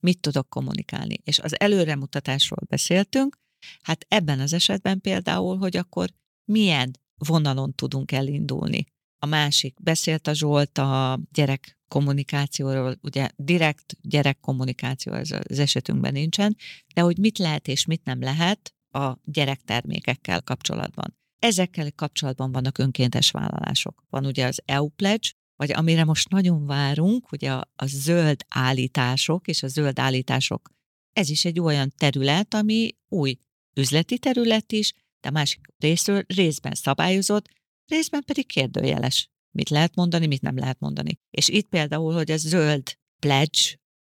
[0.00, 1.16] Mit tudok kommunikálni?
[1.24, 3.38] És az előremutatásról beszéltünk,
[3.82, 6.08] hát ebben az esetben például, hogy akkor
[6.44, 8.84] milyen vonalon tudunk elindulni.
[9.18, 16.12] A másik, beszélt a Zsolt a gyerek kommunikációról, ugye direkt gyerek kommunikáció ez az esetünkben
[16.12, 16.56] nincsen,
[16.94, 21.16] de hogy mit lehet és mit nem lehet a gyerektermékekkel kapcsolatban.
[21.38, 24.04] Ezekkel kapcsolatban vannak önkéntes vállalások.
[24.10, 29.48] Van ugye az EU Pledge, vagy amire most nagyon várunk, ugye a, a zöld állítások,
[29.48, 30.70] és a zöld állítások,
[31.12, 33.38] ez is egy olyan terület, ami új
[33.74, 34.92] üzleti terület is,
[35.24, 37.48] de másik részről részben szabályozott,
[37.86, 39.28] részben pedig kérdőjeles.
[39.56, 41.18] Mit lehet mondani, mit nem lehet mondani.
[41.30, 43.60] És itt például, hogy a zöld pledge,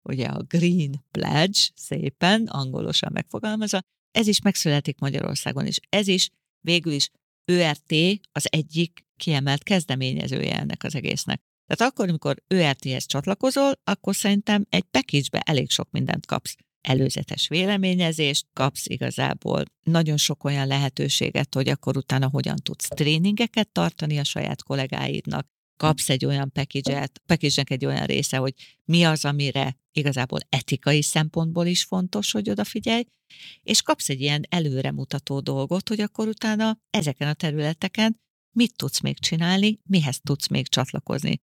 [0.10, 3.80] ugye a green pledge, szépen, angolosan megfogalmazva,
[4.12, 6.30] ez is megszületik Magyarországon, és ez is
[6.66, 7.10] végül is
[7.46, 7.94] ÖRT
[8.32, 11.42] az egyik kiemelt kezdeményezője ennek az egésznek.
[11.68, 18.46] Tehát akkor, amikor ÖRT-hez csatlakozol, akkor szerintem egy package elég sok mindent kapsz előzetes véleményezést
[18.54, 19.64] kapsz igazából.
[19.84, 26.10] Nagyon sok olyan lehetőséget, hogy akkor utána hogyan tudsz tréningeket tartani a saját kollégáidnak, kapsz
[26.10, 28.54] egy olyan package-et, package egy olyan része, hogy
[28.86, 33.04] mi az, amire igazából etikai szempontból is fontos, hogy odafigyelj,
[33.64, 38.20] és kapsz egy ilyen előremutató dolgot, hogy akkor utána ezeken a területeken
[38.52, 41.42] mit tudsz még csinálni, mihez tudsz még csatlakozni.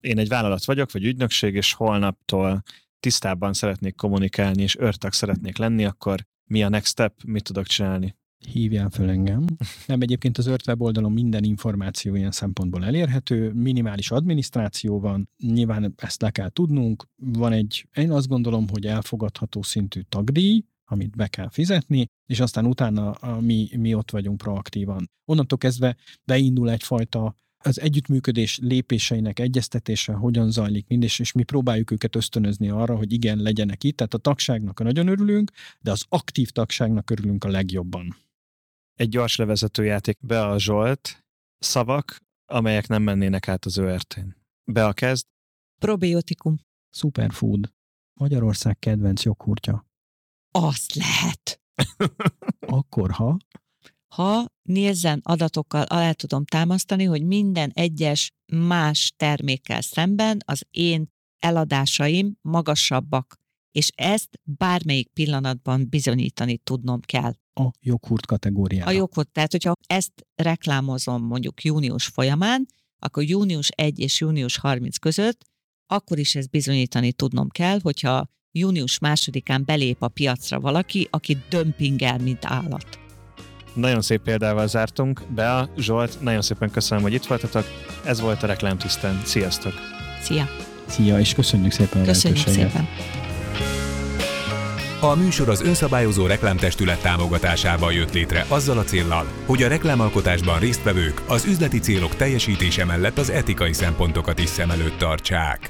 [0.00, 2.62] Én egy vállalat vagyok, vagy ügynökség, és holnaptól
[3.00, 8.18] tisztában szeretnék kommunikálni, és örtag szeretnék lenni, akkor mi a next step, mit tudok csinálni?
[8.48, 9.44] hívjál föl engem.
[9.86, 16.22] Nem egyébként az Ört weboldalon minden információ ilyen szempontból elérhető, minimális adminisztráció van, nyilván ezt
[16.22, 21.48] le kell tudnunk, van egy, én azt gondolom, hogy elfogadható szintű tagdíj, amit be kell
[21.50, 25.10] fizetni, és aztán utána a, mi, mi ott vagyunk proaktívan.
[25.24, 31.90] Onnantól kezdve beindul egyfajta az együttműködés lépéseinek egyeztetése hogyan zajlik mind, és, és mi próbáljuk
[31.90, 33.96] őket ösztönözni arra, hogy igen, legyenek itt.
[33.96, 35.50] Tehát a tagságnak nagyon örülünk,
[35.80, 38.16] de az aktív tagságnak örülünk a legjobban
[39.00, 41.24] egy gyors levezetőjáték be a Zsolt,
[41.58, 44.36] szavak, amelyek nem mennének át az ÖRT-n.
[44.64, 45.26] Be a kezd.
[45.78, 46.58] Probiotikum.
[46.90, 47.72] Superfood.
[48.20, 49.86] Magyarország kedvenc joghurtja.
[50.50, 51.60] Azt lehet.
[52.78, 53.36] Akkor, ha?
[54.14, 61.08] Ha nézzen adatokkal alá tudom támasztani, hogy minden egyes más termékkel szemben az én
[61.38, 63.36] eladásaim magasabbak,
[63.72, 68.90] és ezt bármelyik pillanatban bizonyítani tudnom kell a joghurt kategóriára.
[68.90, 72.66] A joghurt, tehát hogyha ezt reklámozom mondjuk június folyamán,
[72.98, 75.44] akkor június 1 és június 30 között,
[75.86, 82.18] akkor is ezt bizonyítani tudnom kell, hogyha június másodikán belép a piacra valaki, aki dömpingel,
[82.18, 83.09] mint állat.
[83.72, 85.20] Nagyon szép példával zártunk.
[85.34, 87.64] Bea, Zsolt, nagyon szépen köszönöm, hogy itt voltatok.
[88.04, 89.20] Ez volt a Reklámtisztán.
[89.24, 89.72] Sziasztok!
[90.22, 90.48] Szia!
[90.86, 92.88] Szia, és köszönjük szépen a Köszönjük szépen!
[95.02, 101.22] A műsor az önszabályozó reklámtestület támogatásával jött létre azzal a céllal, hogy a reklámalkotásban résztvevők
[101.26, 105.68] az üzleti célok teljesítése mellett az etikai szempontokat is szem előtt tartsák.